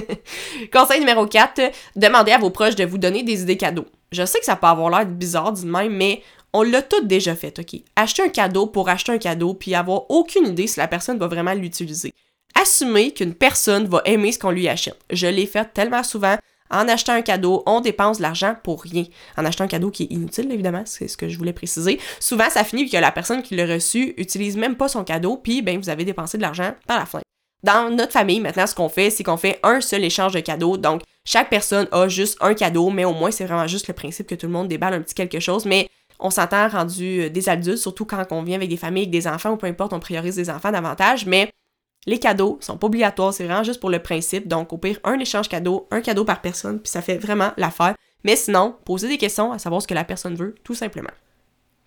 Conseil 0.72 1.00
numéro 1.00 1.26
4, 1.26 1.60
demandez 1.96 2.32
à 2.32 2.38
vos 2.38 2.50
proches 2.50 2.76
de 2.76 2.84
vous 2.84 2.98
donner 2.98 3.22
des 3.22 3.42
idées 3.42 3.56
cadeaux. 3.56 3.86
Je 4.12 4.24
sais 4.24 4.38
que 4.38 4.44
ça 4.44 4.56
peut 4.56 4.66
avoir 4.66 4.90
l'air 4.90 5.06
bizarre 5.06 5.52
du 5.52 5.66
même, 5.66 5.94
mais 5.94 6.22
on 6.52 6.62
l'a 6.62 6.82
tout 6.82 7.04
déjà 7.04 7.34
fait, 7.34 7.58
ok? 7.58 7.80
Acheter 7.96 8.22
un 8.22 8.28
cadeau 8.28 8.66
pour 8.66 8.88
acheter 8.88 9.12
un 9.12 9.18
cadeau, 9.18 9.54
puis 9.54 9.74
avoir 9.74 10.10
aucune 10.10 10.46
idée 10.46 10.66
si 10.66 10.78
la 10.78 10.88
personne 10.88 11.18
va 11.18 11.26
vraiment 11.26 11.54
l'utiliser. 11.54 12.12
Assumez 12.54 13.12
qu'une 13.12 13.34
personne 13.34 13.86
va 13.86 14.00
aimer 14.06 14.32
ce 14.32 14.38
qu'on 14.38 14.50
lui 14.50 14.68
achète. 14.68 14.98
Je 15.10 15.26
l'ai 15.26 15.46
fait 15.46 15.72
tellement 15.74 16.02
souvent. 16.02 16.36
En 16.70 16.88
achetant 16.88 17.12
un 17.12 17.22
cadeau, 17.22 17.62
on 17.66 17.80
dépense 17.80 18.16
de 18.16 18.22
l'argent 18.22 18.56
pour 18.64 18.82
rien. 18.82 19.04
En 19.36 19.44
achetant 19.44 19.64
un 19.64 19.68
cadeau 19.68 19.90
qui 19.90 20.04
est 20.04 20.12
inutile, 20.12 20.50
évidemment, 20.50 20.82
c'est 20.84 21.06
ce 21.06 21.16
que 21.16 21.28
je 21.28 21.36
voulais 21.38 21.52
préciser. 21.52 22.00
Souvent, 22.18 22.50
ça 22.50 22.64
finit 22.64 22.88
que 22.88 22.96
la 22.96 23.12
personne 23.12 23.42
qui 23.42 23.54
l'a 23.54 23.66
reçu 23.66 24.14
utilise 24.16 24.56
même 24.56 24.76
pas 24.76 24.88
son 24.88 25.04
cadeau, 25.04 25.36
puis 25.36 25.62
ben 25.62 25.78
vous 25.78 25.90
avez 25.90 26.04
dépensé 26.04 26.38
de 26.38 26.42
l'argent 26.42 26.72
par 26.86 26.98
la 26.98 27.06
fin. 27.06 27.20
Dans 27.62 27.90
notre 27.90 28.12
famille, 28.12 28.40
maintenant, 28.40 28.66
ce 28.66 28.74
qu'on 28.74 28.88
fait, 28.88 29.10
c'est 29.10 29.24
qu'on 29.24 29.36
fait 29.36 29.58
un 29.62 29.80
seul 29.80 30.04
échange 30.04 30.32
de 30.32 30.40
cadeaux. 30.40 30.76
Donc, 30.76 31.02
chaque 31.24 31.50
personne 31.50 31.88
a 31.90 32.08
juste 32.08 32.36
un 32.40 32.54
cadeau, 32.54 32.90
mais 32.90 33.04
au 33.04 33.12
moins, 33.12 33.30
c'est 33.30 33.44
vraiment 33.44 33.66
juste 33.66 33.88
le 33.88 33.94
principe 33.94 34.28
que 34.28 34.34
tout 34.34 34.46
le 34.46 34.52
monde 34.52 34.68
déballe 34.68 34.94
un 34.94 35.00
petit 35.00 35.14
quelque 35.14 35.40
chose. 35.40 35.64
Mais 35.64 35.88
on 36.20 36.30
s'entend 36.30 36.68
rendu 36.68 37.22
euh, 37.22 37.28
des 37.28 37.48
adultes, 37.48 37.78
surtout 37.78 38.04
quand 38.04 38.24
on 38.30 38.42
vient 38.42 38.56
avec 38.56 38.68
des 38.68 38.76
familles, 38.76 39.04
avec 39.04 39.10
des 39.10 39.26
enfants, 39.26 39.52
ou 39.52 39.56
peu 39.56 39.66
importe, 39.66 39.92
on 39.92 40.00
priorise 40.00 40.36
des 40.36 40.50
enfants 40.50 40.70
davantage. 40.70 41.26
Mais 41.26 41.50
les 42.06 42.18
cadeaux 42.18 42.58
sont 42.60 42.78
pas 42.78 42.86
obligatoires, 42.86 43.34
c'est 43.34 43.44
vraiment 43.44 43.64
juste 43.64 43.80
pour 43.80 43.90
le 43.90 43.98
principe. 43.98 44.46
Donc, 44.46 44.72
au 44.72 44.78
pire, 44.78 45.00
un 45.02 45.18
échange 45.18 45.48
cadeau, 45.48 45.88
un 45.90 46.00
cadeau 46.00 46.24
par 46.24 46.40
personne, 46.40 46.78
puis 46.80 46.90
ça 46.90 47.02
fait 47.02 47.18
vraiment 47.18 47.50
l'affaire. 47.56 47.94
Mais 48.22 48.36
sinon, 48.36 48.76
posez 48.84 49.08
des 49.08 49.18
questions 49.18 49.52
à 49.52 49.58
savoir 49.58 49.82
ce 49.82 49.86
que 49.86 49.94
la 49.94 50.04
personne 50.04 50.36
veut, 50.36 50.54
tout 50.62 50.74
simplement. 50.74 51.10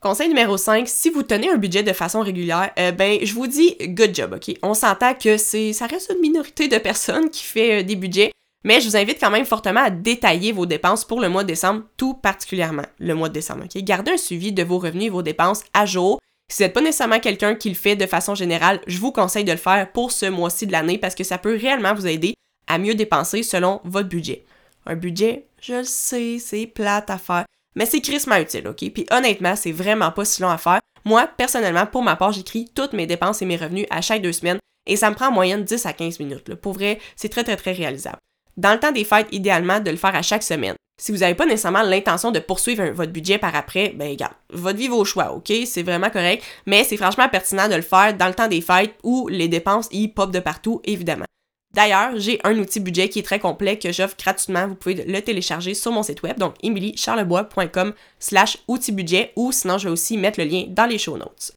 Conseil 0.02 0.30
numéro 0.30 0.56
5, 0.56 0.88
si 0.88 1.10
vous 1.10 1.24
tenez 1.24 1.50
un 1.50 1.58
budget 1.58 1.84
de 1.84 1.92
façon 1.92 2.22
régulière, 2.22 2.72
euh, 2.80 2.94
ben 2.94 3.20
je 3.22 3.34
vous 3.34 3.48
dis 3.48 3.76
good 3.82 4.16
job, 4.16 4.34
ok? 4.34 4.56
On 4.64 4.74
s'entend 4.74 5.14
que 5.14 5.36
c'est 5.36 5.74
ça 5.74 5.88
reste 5.88 6.14
une 6.16 6.22
minorité 6.22 6.70
de 6.70 6.78
personnes 6.78 7.30
qui 7.30 7.44
fait 7.44 7.82
euh, 7.82 7.84
des 7.84 7.98
budgets, 7.98 8.32
mais 8.64 8.80
je 8.80 8.88
vous 8.88 8.96
invite 8.96 9.20
quand 9.20 9.30
même 9.30 9.46
fortement 9.46 9.82
à 9.82 9.90
détailler 9.90 10.54
vos 10.54 10.66
dépenses 10.66 11.04
pour 11.04 11.20
le 11.20 11.28
mois 11.28 11.44
de 11.44 11.50
décembre, 11.50 11.84
tout 11.98 12.14
particulièrement 12.14 12.86
le 12.98 13.14
mois 13.14 13.28
de 13.28 13.34
décembre, 13.34 13.66
ok? 13.66 13.84
Gardez 13.84 14.12
un 14.12 14.18
suivi 14.18 14.54
de 14.54 14.64
vos 14.64 14.80
revenus 14.80 15.08
et 15.08 15.10
vos 15.10 15.22
dépenses 15.22 15.66
à 15.74 15.86
jour. 15.86 16.22
Si 16.50 16.60
vous 16.60 16.64
n'êtes 16.64 16.74
pas 16.74 16.82
nécessairement 16.82 17.20
quelqu'un 17.20 17.56
qui 17.56 17.68
le 17.68 17.76
fait 17.76 17.98
de 17.98 18.06
façon 18.06 18.36
générale, 18.36 18.80
je 18.88 19.00
vous 19.00 19.12
conseille 19.12 19.44
de 19.44 19.52
le 19.52 19.58
faire 19.58 19.92
pour 19.92 20.14
ce 20.14 20.28
mois-ci 20.28 20.66
de 20.66 20.72
l'année 20.72 20.98
parce 20.98 21.14
que 21.14 21.26
ça 21.26 21.38
peut 21.38 21.58
réellement 21.58 21.94
vous 21.94 22.08
aider 22.08 22.36
à 22.68 22.78
mieux 22.78 22.96
dépenser 22.96 23.44
selon 23.44 23.82
votre 23.84 24.08
budget. 24.08 24.46
Un 24.86 24.96
budget, 24.96 25.48
je 25.62 25.74
le 25.74 25.84
sais, 25.84 26.38
c'est 26.40 26.68
plate 26.68 27.10
à 27.10 27.18
faire. 27.18 27.44
Mais 27.76 27.86
c'est 27.86 28.02
crissement 28.02 28.38
utile, 28.38 28.68
OK? 28.68 28.84
Puis 28.94 29.06
honnêtement, 29.12 29.56
c'est 29.56 29.72
vraiment 29.72 30.12
pas 30.12 30.26
si 30.26 30.42
long 30.42 30.50
à 30.50 30.58
faire. 30.58 30.80
Moi, 31.06 31.28
personnellement, 31.38 31.86
pour 31.86 32.04
ma 32.04 32.16
part, 32.16 32.32
j'écris 32.32 32.70
toutes 32.76 32.94
mes 32.94 33.08
dépenses 33.08 33.42
et 33.42 33.46
mes 33.46 33.58
revenus 33.58 33.86
à 33.90 34.02
chaque 34.02 34.22
deux 34.22 34.34
semaines 34.34 34.60
et 34.86 34.96
ça 34.96 35.10
me 35.10 35.16
prend 35.16 35.28
en 35.28 35.32
moyenne 35.32 35.64
10 35.64 35.86
à 35.86 35.94
15 35.94 36.20
minutes. 36.20 36.56
Pour 36.56 36.74
vrai, 36.74 37.00
c'est 37.16 37.30
très, 37.30 37.44
très, 37.44 37.56
très 37.56 37.72
réalisable. 37.72 38.18
Dans 38.58 38.74
le 38.74 38.80
temps 38.80 38.92
des 38.92 39.06
fêtes, 39.06 39.28
idéalement, 39.32 39.80
de 39.80 39.92
le 39.92 39.98
faire 39.98 40.16
à 40.16 40.22
chaque 40.22 40.44
semaine. 40.44 40.76
Si 41.00 41.14
vous 41.14 41.20
n'avez 41.20 41.36
pas 41.36 41.46
nécessairement 41.46 41.82
l'intention 41.82 42.32
de 42.32 42.40
poursuivre 42.40 42.90
votre 42.90 43.14
budget 43.14 43.38
par 43.38 43.56
après, 43.56 43.94
ben 43.96 44.10
regarde, 44.10 44.34
votre 44.50 44.78
vie 44.78 44.90
vos 44.90 45.06
choix, 45.06 45.32
ok? 45.32 45.54
C'est 45.66 45.84
vraiment 45.84 46.10
correct, 46.10 46.44
mais 46.66 46.84
c'est 46.84 46.98
franchement 46.98 47.30
pertinent 47.30 47.70
de 47.70 47.76
le 47.76 47.82
faire 47.82 48.18
dans 48.18 48.28
le 48.28 48.34
temps 48.34 48.50
des 48.50 48.60
fêtes 48.60 48.96
où 49.04 49.30
les 49.30 49.48
dépenses 49.48 49.88
y 49.92 50.10
pop 50.10 50.30
de 50.30 50.40
partout, 50.40 50.82
évidemment. 50.84 51.26
D'ailleurs, 51.74 52.18
j'ai 52.18 52.40
un 52.44 52.58
outil 52.58 52.80
budget 52.80 53.10
qui 53.10 53.20
est 53.20 53.24
très 53.24 53.40
complet 53.40 53.78
que 53.78 53.92
j'offre 53.92 54.16
gratuitement. 54.18 54.68
Vous 54.68 54.76
pouvez 54.76 54.96
le 54.96 55.22
télécharger 55.22 55.74
sur 55.76 55.92
mon 55.92 56.02
site 56.02 56.24
web, 56.24 56.40
donc 56.40 56.56
emilycharlebois.com 56.64 57.94
slash 58.18 58.58
outil 58.68 58.92
budget 58.92 59.34
ou 59.36 59.52
sinon 59.52 59.78
je 59.78 59.86
vais 59.88 59.94
aussi 59.94 60.18
mettre 60.18 60.40
le 60.40 60.46
lien 60.46 60.66
dans 60.68 60.88
les 60.88 60.98
show 60.98 61.18
notes. 61.18 61.52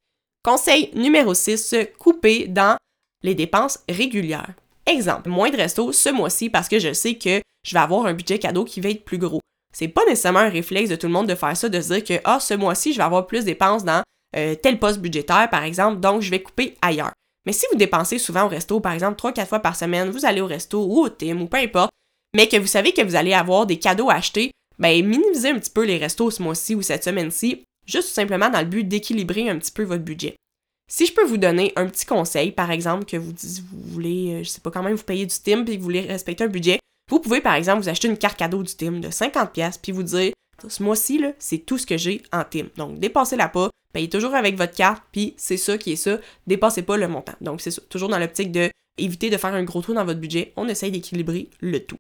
Conseil 0.45 0.91
numéro 0.95 1.33
6, 1.33 1.75
couper 1.99 2.47
dans 2.47 2.77
les 3.23 3.35
dépenses 3.35 3.79
régulières. 3.89 4.55
Exemple, 4.87 5.31
moins 5.31 5.51
de 5.51 5.57
resto 5.57 5.93
ce 5.93 6.11
mois-ci 6.11 6.51
parce 6.51 6.69
que 6.69 6.79
je 6.79 6.93
sais 6.93 7.15
que 7.15 7.41
je 7.65 7.75
vais 7.75 7.81
avoir 7.81 8.07
un 8.07 8.15
budget 8.15 8.39
cadeau 8.39 8.65
qui 8.65 8.81
va 8.81 8.91
être 8.91 9.05
plus 9.05 9.19
gros. 9.19 9.41
C'est 9.75 9.89
pas 9.89 10.05
nécessairement 10.05 10.41
un 10.41 10.51
réflexe 10.51 10.91
de 10.91 10.97
tout 10.97 11.07
le 11.07 11.13
monde 11.13 11.29
de 11.29 11.35
faire 11.35 11.57
ça, 11.57 11.69
de 11.69 11.81
se 11.81 11.95
dire 11.95 12.05
que 12.05 12.21
ah, 12.25 12.41
ce 12.41 12.55
mois-ci, 12.55 12.93
je 12.93 12.99
vais 12.99 13.05
avoir 13.05 13.27
plus 13.27 13.41
de 13.41 13.47
dépenses 13.47 13.85
dans 13.85 14.03
euh, 14.37 14.55
tel 14.55 14.79
poste 14.79 15.01
budgétaire, 15.01 15.49
par 15.51 15.63
exemple, 15.63 16.01
donc 16.01 16.21
je 16.21 16.31
vais 16.31 16.43
couper 16.43 16.75
ailleurs. 16.83 17.12
Mais 17.47 17.53
si 17.53 17.67
vous 17.71 17.79
dépensez 17.79 18.19
souvent 18.19 18.45
au 18.45 18.49
resto, 18.49 18.81
par 18.81 18.93
exemple 18.93 19.21
3-4 19.21 19.47
fois 19.47 19.61
par 19.61 19.77
semaine, 19.77 20.11
vous 20.11 20.25
allez 20.25 20.41
au 20.41 20.47
resto 20.47 20.85
ou 20.85 21.01
au 21.01 21.09
team 21.09 21.43
ou 21.43 21.47
peu 21.47 21.59
importe, 21.59 21.91
mais 22.35 22.49
que 22.49 22.57
vous 22.57 22.67
savez 22.67 22.93
que 22.93 23.03
vous 23.03 23.17
allez 23.17 23.35
avoir 23.35 23.67
des 23.67 23.79
cadeaux 23.79 24.11
à 24.11 24.15
acheter, 24.15 24.53
ben 24.79 25.05
minimisez 25.05 25.51
un 25.51 25.59
petit 25.59 25.71
peu 25.71 25.85
les 25.85 25.99
restos 25.99 26.31
ce 26.31 26.43
mois-ci 26.43 26.75
ou 26.75 26.83
cette 26.83 27.05
semaine-ci, 27.05 27.65
juste 27.87 28.09
simplement 28.09 28.49
dans 28.49 28.61
le 28.61 28.67
but 28.67 28.85
d'équilibrer 28.85 29.49
un 29.49 29.59
petit 29.59 29.73
peu 29.73 29.83
votre 29.83 30.05
budget. 30.05 30.37
Si 30.91 31.07
je 31.07 31.15
peux 31.15 31.25
vous 31.25 31.39
donner 31.39 31.73
un 31.77 31.87
petit 31.87 32.07
conseil, 32.07 32.53
par 32.53 32.71
exemple, 32.71 33.05
que 33.05 33.17
vous, 33.17 33.33
vous 33.33 33.93
voulez, 33.93 34.35
euh, 34.35 34.45
je 34.45 34.49
sais 34.49 34.61
pas, 34.61 34.71
quand 34.71 34.83
même 34.83 34.95
vous 34.95 35.05
payer 35.05 35.27
du 35.27 35.35
team 35.35 35.65
puis 35.65 35.75
que 35.75 35.79
vous 35.79 35.85
voulez 35.85 36.03
respecter 36.03 36.45
un 36.45 36.49
budget, 36.49 36.79
vous 37.11 37.19
pouvez 37.19 37.41
par 37.41 37.55
exemple 37.55 37.83
vous 37.83 37.89
acheter 37.89 38.09
une 38.09 38.19
carte 38.19 38.39
cadeau 38.39 38.63
du 38.63 38.75
team 38.75 39.01
de 39.01 39.09
50$ 39.09 39.79
puis 39.83 39.93
vous 39.93 40.03
dire 40.03 40.33
ce 40.69 40.83
mois-ci, 40.83 41.25
c'est 41.39 41.59
tout 41.59 41.79
ce 41.79 41.87
que 41.87 41.97
j'ai 41.97 42.23
en 42.33 42.45
team. 42.45 42.69
Donc, 42.77 42.99
dépassez-la 42.99 43.49
pas, 43.49 43.71
payez 43.93 44.09
toujours 44.09 44.35
avec 44.35 44.57
votre 44.57 44.75
carte, 44.75 45.03
puis 45.13 45.35
c'est 45.37 45.57
ça 45.57 45.79
qui 45.79 45.93
est 45.93 45.97
ça, 45.97 46.19
dépassez 46.47 46.83
pas 46.83 46.97
le 46.97 47.09
montant. 47.09 47.35
Donc, 47.41 47.61
c'est 47.61 47.89
toujours 47.89 48.09
dans 48.09 48.19
l'optique 48.19 48.53
de 48.53 48.71
éviter 48.99 49.31
de 49.31 49.37
faire 49.37 49.55
un 49.55 49.65
gros 49.65 49.81
trou 49.81 49.95
dans 49.95 50.05
votre 50.05 50.21
budget, 50.21 50.53
on 50.57 50.69
essaye 50.69 50.91
d'équilibrer 50.91 51.49
le 51.61 51.81
tout. 51.81 51.97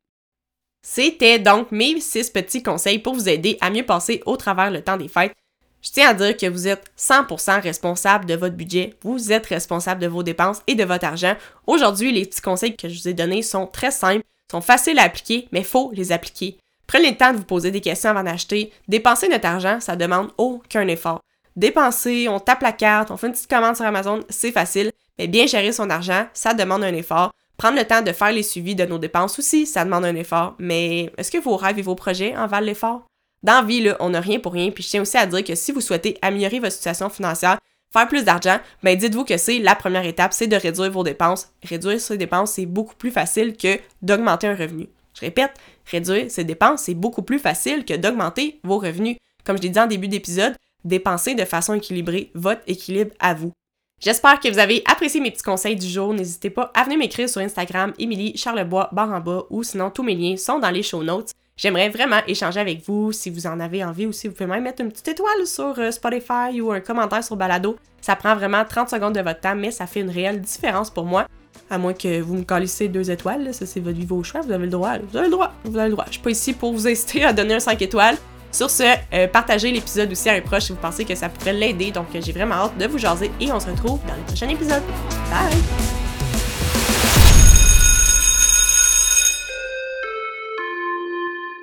C'était 0.84 1.38
donc 1.38 1.70
mes 1.70 2.00
six 2.00 2.30
petits 2.30 2.62
conseils 2.62 2.98
pour 2.98 3.14
vous 3.14 3.28
aider 3.28 3.56
à 3.60 3.70
mieux 3.70 3.86
passer 3.86 4.22
au 4.26 4.36
travers 4.36 4.70
le 4.70 4.82
temps 4.82 4.96
des 4.96 5.08
fêtes. 5.08 5.32
Je 5.80 5.90
tiens 5.90 6.10
à 6.10 6.14
dire 6.14 6.36
que 6.36 6.46
vous 6.46 6.68
êtes 6.68 6.90
100% 6.98 7.60
responsable 7.60 8.26
de 8.26 8.34
votre 8.34 8.54
budget, 8.54 8.94
vous 9.02 9.32
êtes 9.32 9.46
responsable 9.46 10.00
de 10.00 10.06
vos 10.06 10.22
dépenses 10.22 10.62
et 10.66 10.74
de 10.74 10.84
votre 10.84 11.04
argent. 11.04 11.34
Aujourd'hui, 11.66 12.12
les 12.12 12.24
petits 12.24 12.40
conseils 12.40 12.76
que 12.76 12.88
je 12.88 13.00
vous 13.00 13.08
ai 13.08 13.14
donnés 13.14 13.42
sont 13.42 13.66
très 13.66 13.90
simples, 13.90 14.24
sont 14.50 14.60
faciles 14.60 14.98
à 14.98 15.04
appliquer, 15.04 15.48
mais 15.50 15.64
faut 15.64 15.90
les 15.92 16.12
appliquer. 16.12 16.56
Prenez 16.86 17.12
le 17.12 17.16
temps 17.16 17.32
de 17.32 17.38
vous 17.38 17.44
poser 17.44 17.70
des 17.70 17.80
questions 17.80 18.10
avant 18.10 18.22
d'acheter. 18.22 18.72
Dépenser 18.86 19.28
notre 19.28 19.46
argent, 19.46 19.80
ça 19.80 19.96
demande 19.96 20.30
aucun 20.36 20.86
effort. 20.88 21.20
Dépenser, 21.56 22.28
on 22.28 22.40
tape 22.40 22.62
la 22.62 22.72
carte, 22.72 23.10
on 23.10 23.16
fait 23.16 23.26
une 23.26 23.32
petite 23.32 23.50
commande 23.50 23.76
sur 23.76 23.84
Amazon, 23.84 24.20
c'est 24.28 24.52
facile, 24.52 24.90
mais 25.18 25.26
bien 25.28 25.46
gérer 25.46 25.72
son 25.72 25.90
argent, 25.90 26.26
ça 26.32 26.54
demande 26.54 26.82
un 26.82 26.94
effort. 26.94 27.32
Prendre 27.56 27.78
le 27.78 27.84
temps 27.84 28.02
de 28.02 28.12
faire 28.12 28.32
les 28.32 28.42
suivis 28.42 28.74
de 28.74 28.84
nos 28.84 28.98
dépenses 28.98 29.38
aussi, 29.38 29.66
ça 29.66 29.84
demande 29.84 30.04
un 30.04 30.16
effort. 30.16 30.56
Mais 30.58 31.12
est-ce 31.16 31.30
que 31.30 31.38
vos 31.38 31.56
rêves 31.56 31.78
et 31.78 31.82
vos 31.82 31.94
projets 31.94 32.36
en 32.36 32.46
valent 32.46 32.66
l'effort? 32.66 33.06
Dans 33.42 33.64
vie, 33.64 33.88
on 34.00 34.10
n'a 34.10 34.20
rien 34.20 34.40
pour 34.40 34.52
rien. 34.52 34.70
Puis 34.70 34.82
je 34.82 34.88
tiens 34.88 35.02
aussi 35.02 35.16
à 35.16 35.26
dire 35.26 35.44
que 35.44 35.54
si 35.54 35.72
vous 35.72 35.80
souhaitez 35.80 36.16
améliorer 36.22 36.60
votre 36.60 36.72
situation 36.72 37.10
financière, 37.10 37.58
faire 37.92 38.08
plus 38.08 38.24
d'argent, 38.24 38.58
ben 38.82 38.96
dites-vous 38.96 39.24
que 39.24 39.36
c'est 39.36 39.58
la 39.58 39.74
première 39.74 40.06
étape, 40.06 40.32
c'est 40.32 40.46
de 40.46 40.56
réduire 40.56 40.90
vos 40.90 41.04
dépenses. 41.04 41.50
Réduire 41.62 42.00
ses 42.00 42.16
dépenses, 42.16 42.52
c'est 42.52 42.66
beaucoup 42.66 42.96
plus 42.96 43.10
facile 43.10 43.56
que 43.56 43.78
d'augmenter 44.00 44.46
un 44.46 44.56
revenu. 44.56 44.88
Je 45.14 45.20
répète, 45.20 45.52
réduire 45.90 46.30
ses 46.30 46.44
dépenses, 46.44 46.84
c'est 46.84 46.94
beaucoup 46.94 47.22
plus 47.22 47.38
facile 47.38 47.84
que 47.84 47.94
d'augmenter 47.94 48.60
vos 48.64 48.78
revenus. 48.78 49.18
Comme 49.44 49.58
je 49.58 49.62
l'ai 49.62 49.68
dit 49.68 49.78
en 49.78 49.86
début 49.86 50.08
d'épisode, 50.08 50.56
dépenser 50.84 51.34
de 51.34 51.44
façon 51.44 51.74
équilibrée 51.74 52.30
votre 52.34 52.62
équilibre 52.66 53.12
à 53.18 53.34
vous. 53.34 53.52
J'espère 54.00 54.40
que 54.40 54.48
vous 54.48 54.58
avez 54.58 54.82
apprécié 54.86 55.20
mes 55.20 55.30
petits 55.30 55.44
conseils 55.44 55.76
du 55.76 55.86
jour. 55.86 56.12
N'hésitez 56.12 56.50
pas 56.50 56.72
à 56.74 56.82
venir 56.82 56.98
m'écrire 56.98 57.28
sur 57.28 57.40
Instagram, 57.40 57.92
Émilie 58.00 58.36
Charlebois, 58.36 58.88
barre 58.90 59.12
en 59.12 59.20
bas, 59.20 59.44
ou 59.48 59.62
sinon 59.62 59.90
tous 59.90 60.02
mes 60.02 60.16
liens 60.16 60.36
sont 60.36 60.58
dans 60.58 60.70
les 60.70 60.82
show 60.82 61.04
notes. 61.04 61.30
J'aimerais 61.56 61.88
vraiment 61.88 62.20
échanger 62.26 62.58
avec 62.58 62.84
vous 62.84 63.12
si 63.12 63.30
vous 63.30 63.46
en 63.46 63.60
avez 63.60 63.84
envie 63.84 64.06
ou 64.06 64.12
si 64.12 64.26
vous 64.26 64.34
pouvez 64.34 64.48
même 64.48 64.64
mettre 64.64 64.82
une 64.82 64.90
petite 64.90 65.06
étoile 65.06 65.46
sur 65.46 65.78
euh, 65.78 65.92
Spotify 65.92 66.60
ou 66.60 66.72
un 66.72 66.80
commentaire 66.80 67.22
sur 67.22 67.36
Balado. 67.36 67.76
Ça 68.00 68.16
prend 68.16 68.34
vraiment 68.34 68.64
30 68.64 68.88
secondes 68.88 69.14
de 69.14 69.20
votre 69.20 69.38
temps, 69.38 69.54
mais 69.54 69.70
ça 69.70 69.86
fait 69.86 70.00
une 70.00 70.10
réelle 70.10 70.40
différence 70.40 70.90
pour 70.90 71.04
moi. 71.04 71.26
À 71.70 71.78
moins 71.78 71.92
que 71.92 72.20
vous 72.20 72.34
me 72.34 72.42
calissez 72.42 72.88
deux 72.88 73.08
étoiles, 73.08 73.54
ça 73.54 73.66
c'est 73.66 73.80
votre 73.80 73.96
vie, 73.96 74.04
vos 74.04 74.24
choix, 74.24 74.40
vous 74.40 74.50
avez 74.50 74.64
le 74.64 74.70
droit, 74.70 74.98
vous 74.98 75.16
avez 75.16 75.26
le 75.26 75.32
droit, 75.32 75.52
vous 75.64 75.78
avez 75.78 75.90
le 75.90 75.94
droit. 75.94 76.06
Je 76.08 76.14
suis 76.14 76.22
pas 76.22 76.30
ici 76.30 76.52
pour 76.54 76.72
vous 76.72 76.88
inciter 76.88 77.24
à 77.24 77.32
donner 77.32 77.54
un 77.54 77.60
5 77.60 77.80
étoiles. 77.80 78.16
Sur 78.52 78.68
ce, 78.68 78.82
euh, 79.14 79.26
partagez 79.28 79.70
l'épisode 79.70 80.12
aussi 80.12 80.28
à 80.28 80.34
un 80.34 80.42
proche 80.42 80.64
si 80.64 80.72
vous 80.72 80.78
pensez 80.78 81.06
que 81.06 81.14
ça 81.14 81.30
pourrait 81.30 81.54
l'aider. 81.54 81.90
Donc 81.90 82.08
j'ai 82.12 82.32
vraiment 82.32 82.56
hâte 82.56 82.76
de 82.76 82.86
vous 82.86 82.98
jaser 82.98 83.30
et 83.40 83.50
on 83.50 83.58
se 83.58 83.66
retrouve 83.66 83.98
dans 84.06 84.14
le 84.14 84.22
prochain 84.22 84.48
épisode. 84.48 84.82
Bye! 85.30 85.56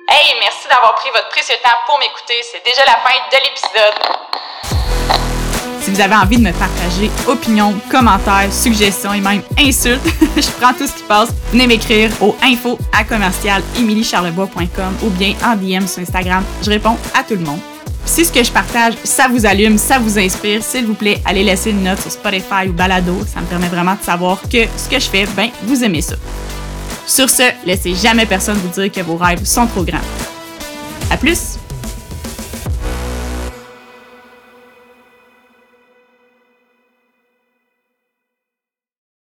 Hey, 0.08 0.34
merci 0.40 0.66
d'avoir 0.68 0.96
pris 0.96 1.10
votre 1.10 1.28
précieux 1.28 1.54
temps 1.62 1.78
pour 1.86 1.96
m'écouter. 2.00 2.34
C'est 2.42 2.64
déjà 2.64 2.84
la 2.84 2.98
fin 2.98 3.14
de 3.30 3.36
l'épisode. 3.44 4.20
Si 5.82 5.90
vous 5.90 6.00
avez 6.00 6.14
envie 6.14 6.36
de 6.36 6.42
me 6.42 6.52
partager 6.52 7.10
opinions, 7.26 7.74
commentaires, 7.90 8.52
suggestions 8.52 9.14
et 9.14 9.20
même 9.20 9.42
insultes, 9.58 10.00
je 10.36 10.48
prends 10.60 10.74
tout 10.74 10.86
ce 10.86 10.92
qui 10.92 11.02
passe. 11.04 11.30
Venez 11.52 11.66
m'écrire 11.66 12.10
au 12.20 12.36
info 12.42 12.78
à 12.92 13.04
commercial 13.04 13.62
ou 13.78 15.10
bien 15.10 15.34
en 15.44 15.56
DM 15.56 15.86
sur 15.86 16.02
Instagram. 16.02 16.44
Je 16.62 16.70
réponds 16.70 16.96
à 17.18 17.22
tout 17.22 17.34
le 17.34 17.44
monde. 17.44 17.60
Si 18.04 18.24
ce 18.24 18.32
que 18.32 18.42
je 18.42 18.50
partage, 18.50 18.94
ça 19.04 19.28
vous 19.28 19.46
allume, 19.46 19.78
ça 19.78 19.98
vous 19.98 20.18
inspire, 20.18 20.62
s'il 20.62 20.84
vous 20.84 20.94
plaît, 20.94 21.20
allez 21.24 21.44
laisser 21.44 21.70
une 21.70 21.82
note 21.82 22.00
sur 22.00 22.10
Spotify 22.10 22.68
ou 22.68 22.72
Balado. 22.72 23.16
Ça 23.32 23.40
me 23.40 23.46
permet 23.46 23.68
vraiment 23.68 23.94
de 23.94 24.02
savoir 24.02 24.40
que 24.42 24.66
ce 24.76 24.88
que 24.88 24.98
je 24.98 25.08
fais, 25.08 25.26
ben, 25.36 25.48
vous 25.62 25.84
aimez 25.84 26.02
ça. 26.02 26.16
Sur 27.06 27.30
ce, 27.30 27.42
laissez 27.64 27.94
jamais 27.94 28.26
personne 28.26 28.56
vous 28.58 28.80
dire 28.80 28.90
que 28.90 29.00
vos 29.00 29.16
rêves 29.16 29.44
sont 29.44 29.66
trop 29.66 29.84
grands. 29.84 29.98
À 31.10 31.16
plus! 31.16 31.59